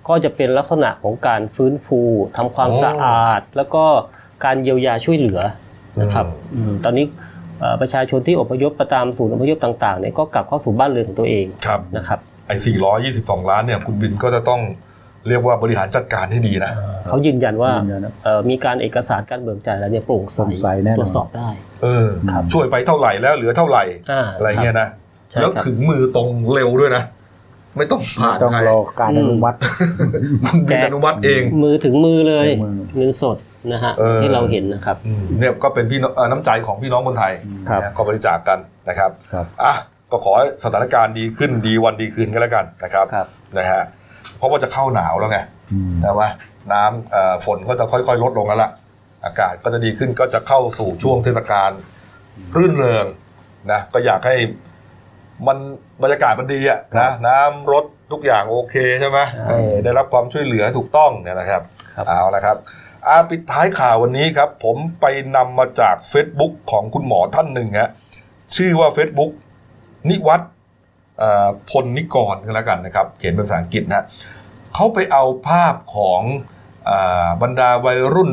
[0.07, 1.99] ก็จะเป็นลักษณะของการฟื้นฟู
[2.38, 3.84] ทำความโอ้สะอาด แล้วก็
[4.45, 5.41] การเยียวยาช่วยเหลือ
[6.01, 7.05] นะครับอืมอืมตอนนี้
[7.59, 12.55] เอ่อประชาชนที่อพยพประตามศูนย์อพยพต่างๆเนี่ยก็กลับเข้าสู่บ้านเรือนของตัวเองครับนะครับไอ้
[13.03, 14.61] 422 ล้านเนี่ยคุณบินก็จะต้อง
[15.30, 16.71] เรียกว่าบริหารจัดการให้ดีนะ
[17.07, 21.49] เขายืนยันว่ายืนยันนะเอ่อมีการเอกสารการเบิกจ่ายแล้วเนี่ยโปร่งใสโปร่งใสแน่นอนตรวจสอบได้
[21.84, 24.88] เออครับช่วยไปเท่าไหร่แล้วเหลือเท่าไหร่อ่าอะไรเงี้ยนะ
[25.32, 27.03] ใช่แล้วครับถึงมือตรงเร็วด้วยนะ
[27.78, 29.57] ไม่ต้องผ่านต้องใครรอการอนุมัติ
[30.47, 33.38] คุณบินอนุมัติเอง มือถึงมือเลยถึงมือเงินสด
[33.71, 37.34] นะฮะเออที่เราเห็นนะครับอืมเนี่ยก็เป็นพี่น้องเอ่อน้ำใจของพี่น้องคนไทย
[37.69, 38.59] ครับนะก็บริจาคกัน
[38.89, 39.73] นะครับครับอะ
[40.11, 43.84] ก็ขอให้สถานการณ์ดีขึ้นดีวันดีคืนกันแล้วกันนะครับครับนะฮะ
[44.38, 45.39] เพราะว่าจะเข้าหนาวแล้วไง
[45.71, 46.23] อืมใช่ไหม
[46.73, 48.71] น้ำเอ่อฝนก็จะค่อย ๆ ลดลงแล้วล่ะ
[49.25, 51.71] อากาศก็จะดีขึ้นก็จะเข้าสู่ช่วงเทศกาล
[52.55, 53.05] รื่นเริง
[53.71, 54.35] นะก็อยากให้
[55.47, 55.57] มัน
[56.03, 61.61] บรรยากาศมันดีอะนะน้ำรถทุกอย่างโอเคใช่ไหมใช่เออได้รับความช่วยเหลือถูกต้องเนี่ยนะครับ
[61.95, 62.57] ครับเอาละครับ
[63.07, 67.89] อาปิดท้ายข่าววันนี้ครับ ผมไปนำมาจาก Facebook ของคุณหมอท่านหนึ่งฮะ
[68.55, 69.31] ชื่อว่า Facebook
[70.09, 70.56] นิวัตเอ่อ
[71.70, 74.05] พลนิกรกันแล้วกันนะครับ เขียนเป็นภาษาอังกฤษนะ
[74.74, 76.22] เขาไปเอาภาพของ
[76.86, 76.91] เอ
[77.26, 78.32] อบรรดาวัยรุ่น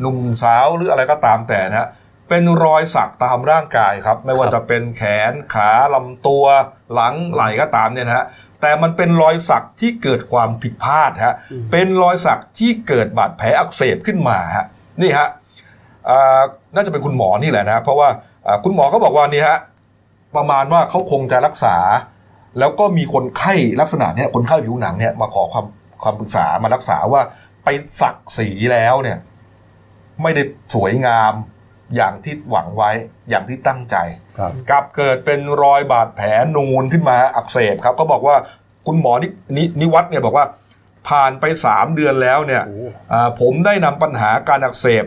[0.00, 1.88] หนุ่มสาวหรืออะไรก็ตามแต่นะฮะ
[2.28, 6.44] เป็นรอยสักตามร่างกายครับ ไม่ว่าครับจะเป็นแขนขาลำตัว
[6.92, 8.26] หลังไหล่ก็ตามเนี่ยนะฮะ
[8.60, 11.34] แต่มันเป็นรอยสักที่เกิดความผิดพลาดฮะ
[11.72, 14.66] เป็นรอยสักที่เกิดบาดแผลอักเสบขึ้นมาฮะ
[15.02, 15.28] นี่ฮะ
[16.08, 16.40] อ่า
[16.74, 18.08] น่าจะเป็นคุณหมอนี่แหละนะเพราะว่า
[18.46, 19.58] อ่าคุณหมอก็บอกว่านี่ฮะ
[20.36, 21.76] ประมาณว่าเขาคงจะรักษา
[22.58, 25.66] แล้วก็มีคนไข้ลักษณะเนี้ยคนไข้ผิวหนังเนี่ยมาขอความ
[26.02, 27.22] ความปรึกษามารักษาว่า
[27.64, 27.68] ไป
[28.00, 29.18] สักสีแล้วเนี่ย
[30.22, 30.42] ไม่ได้
[30.74, 31.32] สวยงาม
[31.96, 32.90] อย่างที่หวังไว้
[33.30, 33.96] อย่างที่ตั้งใจ
[34.38, 36.26] ครับกลับเกิดเป็นรอยบาดแผล
[36.56, 38.36] นูนขึ้นมาอักเสบครับ ก็บอกว่า
[38.86, 40.46] คุณหมอนินนิวัฒน์เนี่ยบอกว่า
[41.08, 45.04] ผ่านไปสามเดือนแล้วเนี่ยโอ้อ่าผมได้นำปัญหาการอักเสบ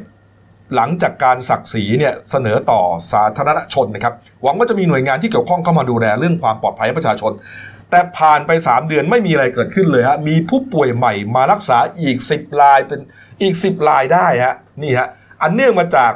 [0.75, 4.13] หลังจากการสักสีเนี่ยเสนอต่อสาธารณชนนะครับ
[4.43, 7.31] หวังว่าจะมีหน่วยงานที่เกี่ยวข้องเข้ามาดูแลเรื่องความปลอดภัยให้ประชาชน
[7.91, 12.99] แต่ผ่านไป 3 เดือนไม่มีอะไรเกิดขึ้นเลยฮะมีผู้ป่วยใหม่มารักษาอีก 10รายเป็น
[13.41, 15.07] อีก 10รายได้ฮะนี่ฮะ
[15.41, 16.11] อันเนื่องมาจาก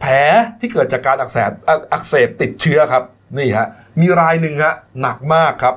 [0.00, 0.14] แผล
[0.60, 3.04] ที่เกิดจากการอักเสบอ,อักเสบติดเชื้อครับ
[3.38, 3.68] นี่ฮะ
[4.00, 5.76] มีรายหนึ่งฮะหนักมากครับ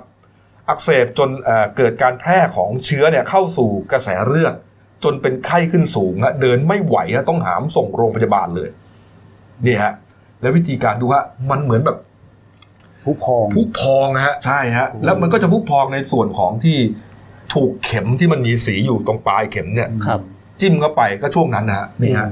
[0.69, 4.53] อักเสบจนเเกิดการแพร่ของเชื้อเนี่ยเข้าสู่กระแสเลือด
[5.05, 8.69] จนเป็นไข้ขึ้นสูงฮะเดินไม่ไหวฮะต้องหามส่งโรงพยาบาลเลย
[9.65, 9.93] นี่ฮะ
[10.41, 11.97] แล้ววิธีการดูฮะมันเหมือนแบบ
[13.03, 16.77] ผู้พองพุพองนะฮะใช่ฮะแล้วมันก็จะพุพองในส่วนของที่
[17.53, 20.19] ถูกเข็มที่มันมีสีอยู่ตรงปลายเข็มเนี่ยครับ
[20.59, 22.27] จิ้มเข้าไปก็ช่วงนั้นนะฮะนี่ฮะ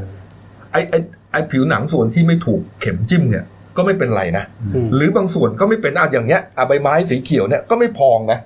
[0.72, 0.96] ไอไอ
[1.32, 3.46] ไอผิวหนังส่วนที่ไม่ถูกเข็มจิ้มเนี่ย
[3.78, 4.46] ก็ไม่เป็นไรนะ
[4.76, 8.40] อืมหรือบางส่วนก็ไม่เป็นอะอย่างเงี้ยอะใบไม้สีเขียวเนี่ยก็ไม่พองนะ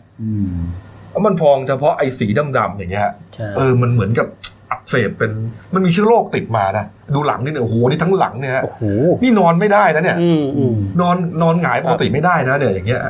[1.13, 2.27] อืมมันพองเฉพาะไอ้สี
[2.57, 4.27] ดำๆอย่างเงี้ยฮะใช่เออมันเหมือนกับ
[4.71, 5.31] อักเสบเป็น
[5.73, 6.85] มันมีเชื้อโรคติดมานะ
[7.15, 8.81] ดูหลังนี่เนี่ยโอ้โหนี่ทั้งหลังเนี่ยฮะโอ้โห
[9.23, 13.01] นี่นอนไม่ได้นะเนี่ยอืมอืมนอนนอนหงายปกติไม่ได้นะเนี่ยอย่างเงี้ย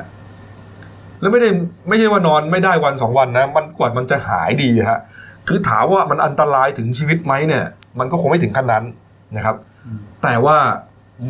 [1.22, 1.50] แล้วไม่ได้
[1.88, 5.00] ไม่ใช่ว่านอนไม่ได้วันสองวันนะ มันกว่ามันจะหายดีฮะ
[5.48, 7.64] คือถามว่ามันอันตรายถึงชีวิตไหมเนี่ย
[8.00, 8.84] มันก็คงไม่ถึงขั้นนั้น
[9.36, 9.56] นะครับ
[10.24, 10.58] แต่ว่า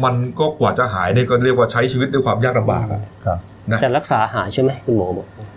[0.03, 3.39] มันก็กว่าจะหายเนี่ยก็เรียกว่าใช้ชีวิตด้วยความยากลำบากอะครับ
[3.81, 5.47] แต่รักษาหายใช่ไหมคุณหมอบอกมัน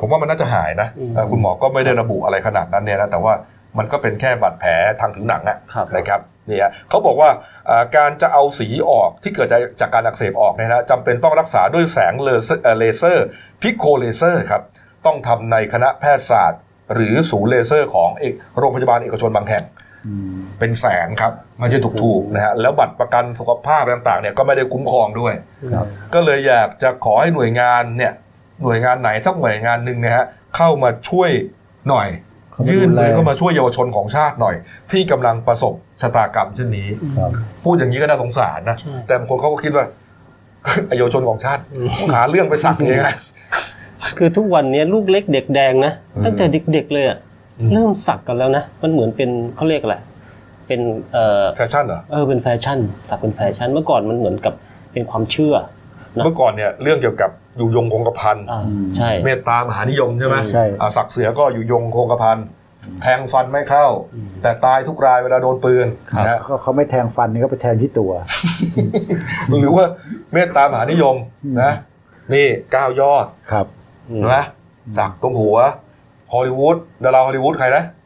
[0.00, 3.32] ผมว่ามันน่าจะหายนะอืมเอ่อคุณหมอก็ไม่ได้ระบุอะไรขนาดนั้นเนี่ยนะแต่ว่า
[3.78, 4.70] มันก็เป็นแค่บาดแผล
[5.00, 7.30] ทางผิวหนังอะครับนะครับนี่ฮะเขาบอกว่า
[7.70, 13.24] อ่าการจะเอาสีออกที่เกิดจากจากการอักเสบออกเนี่ยนะจำเป็นต้องรักษาด้วยแสงเลเซอร์เอ่อเลเซอร์
[13.62, 14.62] pico เลเซอร์ครับ
[15.06, 16.60] ต้องทำในคณะแพทยศาสตร์
[16.94, 19.64] หรือศูนย์เลเซอร์ของเอกโรงพยาบาลเอกชนบางแห่ง
[20.06, 25.34] อืมเป็นแสนครับไม่ใช่ถูกๆนะฮะแล้วบัตรประกันสุขภาพต่างๆเนี่ยก็ไม่ได้คุ้มครองด้วย
[25.74, 28.12] ครับก็เลยอยากจะขอให้หน่วยงานเนี่ย
[28.62, 31.30] หน่วยงานไหนสักหน่วยงานหนึ่งเนี่ยฮะเข้ามาช่วย
[31.88, 32.08] หน่อย
[32.52, 34.54] เข้ามายื่นดูแลมือเข้ามาช่วยเยาวชนของชาติหน่อย
[34.90, 36.88] ที่กำลังประสบชะตากรรมเช่นนี้
[37.18, 37.30] ครับ
[37.64, 39.84] พูดอย่างนี้ก็น่าสงสารนะใช่แต่บางคนเขาก็คิดว่า
[40.96, 43.14] เยาวชนของชาติอืมต้องหาเรื่องไปสั่งเองนะ
[44.18, 47.18] คือทุกวันเนี้ยลูกเล็กเด็กแดงนะอืมตั้งแต่เด็กๆเลยอะ
[47.58, 49.96] อืมเริ่มสักกันแล้วนะมันเหมือนเป็นเขาเรียกอะไร
[50.66, 50.80] เป็น
[51.12, 54.54] เออแฟชั่นเหรอเออเป็นแฟชั่น สักเป็นแฟชั่นเมื่อก่อนมันเหมือนกับ
[54.92, 55.70] เป็นความเชื่อนะ
[56.24, 62.38] เมื่อก่อนเนี่ยเรื่องเกี่ยวกับอยู่ยงคงกระพันอ่าอืมใช่เมตตามหานิยมใช่ไหมใช่อ่าสักเสือก็อยู่ยงคงกระพัน
[63.02, 65.86] แทงฟันไม่เข้าอืมแต่ตายทุกรายเวลาโดนปืน
[66.18, 68.10] นะฮะเขาเขาไม่แทงฟันนี่ก็ไปแทงที่ตัว
[69.60, 69.84] หรือว่า
[70.32, 71.16] เมตตามหานิยม
[71.62, 71.72] นะ
[72.34, 73.66] นี่ก้าวยอดครับ
[74.10, 74.38] อืมเห็นไหม
[74.98, 75.56] สักตรงหัว
[76.32, 77.99] ฮอลลีวูดดาราฮอลลีวูดใครนะไอ้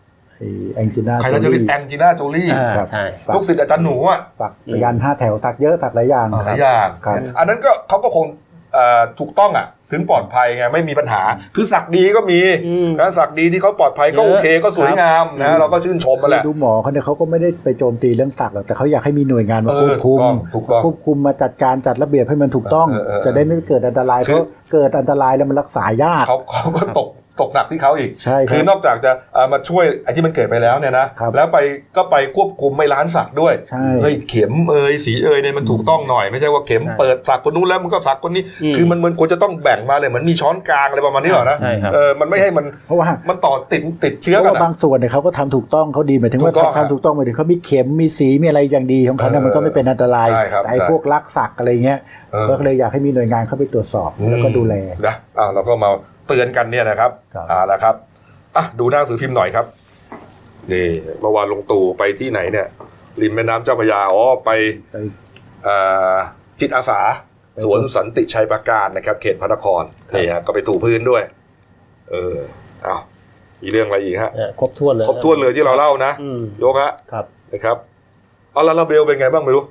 [0.75, 3.05] แองจิน่าใครนะจะเรียกแองจีน่าโจลี่อ่าครับใช่
[3.35, 8.27] ลูกศิษย์อาจารย์หนูอะสักพยานห้าแถวสักเยอะสักหลายอย่างหลายอย่างครับอันนั้นก็เขาก็คง
[8.75, 11.23] เอ่อถูกต้องอะถึงปลอดภัยไงไม่มีปัญหา
[11.57, 27.09] คือสักดีก็มีอืมนะสักดีที่เขาปลอดภัยก็เยอะโอเคก็สวยงามนะเราก็ชื่นชมมาแหละดูหมอเขาเนี่ยเขาก็ไม่ได้ไปโจมตีเรื่องสักหรอกแต่เขาอยากให้มีหน่วยงานมาเอควอบคุมถูกต้องถูกต้องควบคุมมาจัดการจัดระเบียบให้มันถูกต้องเออเออเออจะได้ไม่เกิดอันตรายคือเพราะเกิดอันตรายแล้วมันรักษายากเขาเขาก็ตก
[27.41, 31.59] ตกหนักที่เขาอีกใช่ครับคือนอกจากจะเอ่อมาช่วยไอ้ที่มันเกิดไปแล้วเนี่ยนะครับแล้วไป
[31.97, 51.99] ก็ไปควบคุมไม่ร้านสักด้วยใช่เฮ้ยเข็มเอยสีเอยเนี่ยมันถูกต้องหน่อย ไม่ใช่ว่าเข็มใช่เปิดสักคนนู้นแล้วมันก็สักคนนี้อืมคือมันมันควรจะต้องแบ่งมาเลยเหมือนมีช้อนกลางอะไรประมาณนี้หรอนะใช่ครับเออมันไม่ให้มันเพราะว่ามันต่อติดติดเพเชื้อราะกันว่าอะบางส่วนเนี่ยเขาก็ทำถูกต้องเขาดีหมายถึงว่าถูกต้องทำถูกต้องหมายถึงเขามีเข็มมีสีมีอะไรอย่างดีของเขาเนี่ยเออมันก็ไม่เป็นอันตรายใช่ครับแต่ไอ้ใช่พวกลักสักอะไรเงี้ย
[52.33, 54.75] เออก็เลยอยากให้มีหน่วยงานเข้าไปตรวจสอบแล้วก็ดูแล
[55.07, 55.91] นะอ่าเราก็มา
[56.27, 57.95] เตือนกันเนี่ยนะครับครับอ่าแล้วครับ
[58.57, 59.67] อะดูหน้าหนังสือพิมพ์หน่อยครับ
[60.73, 60.87] นี่
[61.21, 62.67] เมื่อวานลงตู่ไปที่ไหนเนี่ย
[63.23, 64.51] ริมแม่น้ำเจ้าพระยาอ๋อไป
[64.91, 64.97] ไป
[65.65, 65.77] เอ่
[66.13, 66.15] อ
[66.61, 67.01] จิตอาสา
[67.63, 69.83] สวนสันติชัยประการนะครับ เขตพระนคร
[70.17, 71.23] นี่ฮะก็ไปถูพื้นด้วย
[72.11, 72.37] เออ
[72.85, 72.97] เอา
[73.63, 77.77] มีเรื่องอะไรอีกฮะเออครบถ้วนเลยครบถ้วนเลยที่เราเล่านะอืมยกฮะครับนะครับ
[78.53, 79.65] เอาลาลาเบลเป็นไงบ้างไม่รู้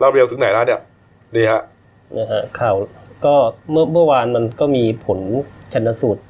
[0.00, 0.80] ลาลาเบลถึงไหนแล้วเนี่ย
[1.36, 1.62] นี่ฮะ
[2.16, 2.76] นะฮะข่าว
[3.24, 3.34] ก็
[3.70, 5.20] เมื่อเมื่อวานมันก็มีผล
[5.72, 6.22] ชันสูตร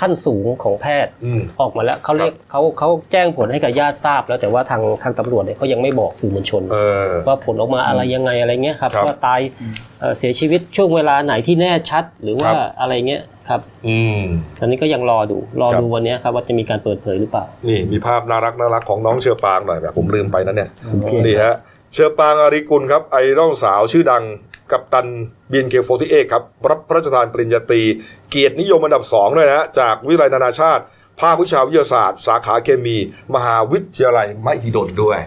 [0.00, 9.40] ขั้นสูงของแพทย์อืมออกมาแล้วเขาเรียกเขาเขาแจ้งผลให้กับญาติทราบ แล้วแต่ว่าทางทางตำรวจเนี่ยเขายังไม่บอกสื่อมวลชนเออว่าผลออกมาอะไรยังไงอะไรเงี้ยครับครับว่าตาย
[10.00, 14.20] เอ่อเสียชีวิตช่วงเวลาไหนที่แน่ชัดหรือว่าครับอะไรเงี้ยครับ อืม
[14.58, 21.54] ตอนนี้ก็ยังรอดูรอครับดูวันเนี้ยครับว่าจะมีการเปิดเผยหรือเปล่า นี่มีภาพน่ารักน่ารักของน้องเฌอปรางหน่อยแบบผมลืมไปนะเนี่ยโอเคนี่ฮะ
[21.92, 24.24] เฌอปรางอารีย์กุลครับไอดอลสาวชื่อดัง
[24.72, 25.06] กัปตัน
[25.52, 27.82] BNK48ครับ รับพระราชทานปริญญาตรี
[28.30, 30.82] เกียรตินิยมอันดับสองด้วยนะฮะจากวิทยาลัยนานาชาติ
[31.20, 32.96] ภาควิชาวิทยาศาสตร์ สาขาเคมี
[33.34, 35.18] มหาวิทยาลัยมหิดลด้วย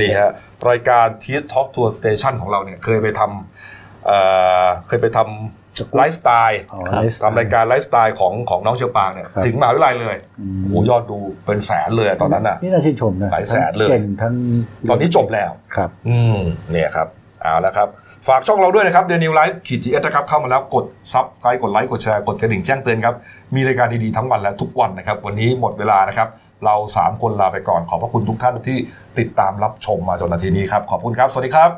[0.00, 0.30] นี่ฮะ
[0.70, 4.18] รายการทีทอ k ทัวร์สเตชันของเราเนี่ย เคยไปทำเอ่
[4.64, 14.34] อเคยไปทำไลฟ์สไตล์อ๋อครับไลฟ์สไตล์ทำรายการไลฟ์สไตล์ของของน้องเฌอปรางเนี่ยครับถึงมหาวิทยาลัยเลยอืมโอ้โหยอดดูเป็นแสนเลยอะตอนนั้นอะนี่น่าชื่นชมนะหลายแสนเลยทั้งเก่งทั้ง
[14.88, 16.38] ตอนนี้จบแล้วครับ อืม
[16.70, 17.08] เนี่ยครับ
[17.42, 17.88] เอาละครับ
[18.28, 23.14] ฝากช่องเราด้วยนะครับเดลินิวส์ไลฟ์ขีดจีเอสนะครับเข้ามาแล้วกด subscribe กดไลค์กดแชร์กดกระดิ่งแจ้งเตือนครับ
[23.54, 26.28] มีรายการดีๆทั้งวันและทุกวันนะครับ วันนี้หมดเวลานะครับ
[26.64, 28.78] เรา 3 คนลาไปก่อนขอบพระคุณทุกท่านที่
[29.18, 31.70] ติดตามรับชมมาจนนาทีนี้ครับ ขอบคุณครับ สวัสดีครับ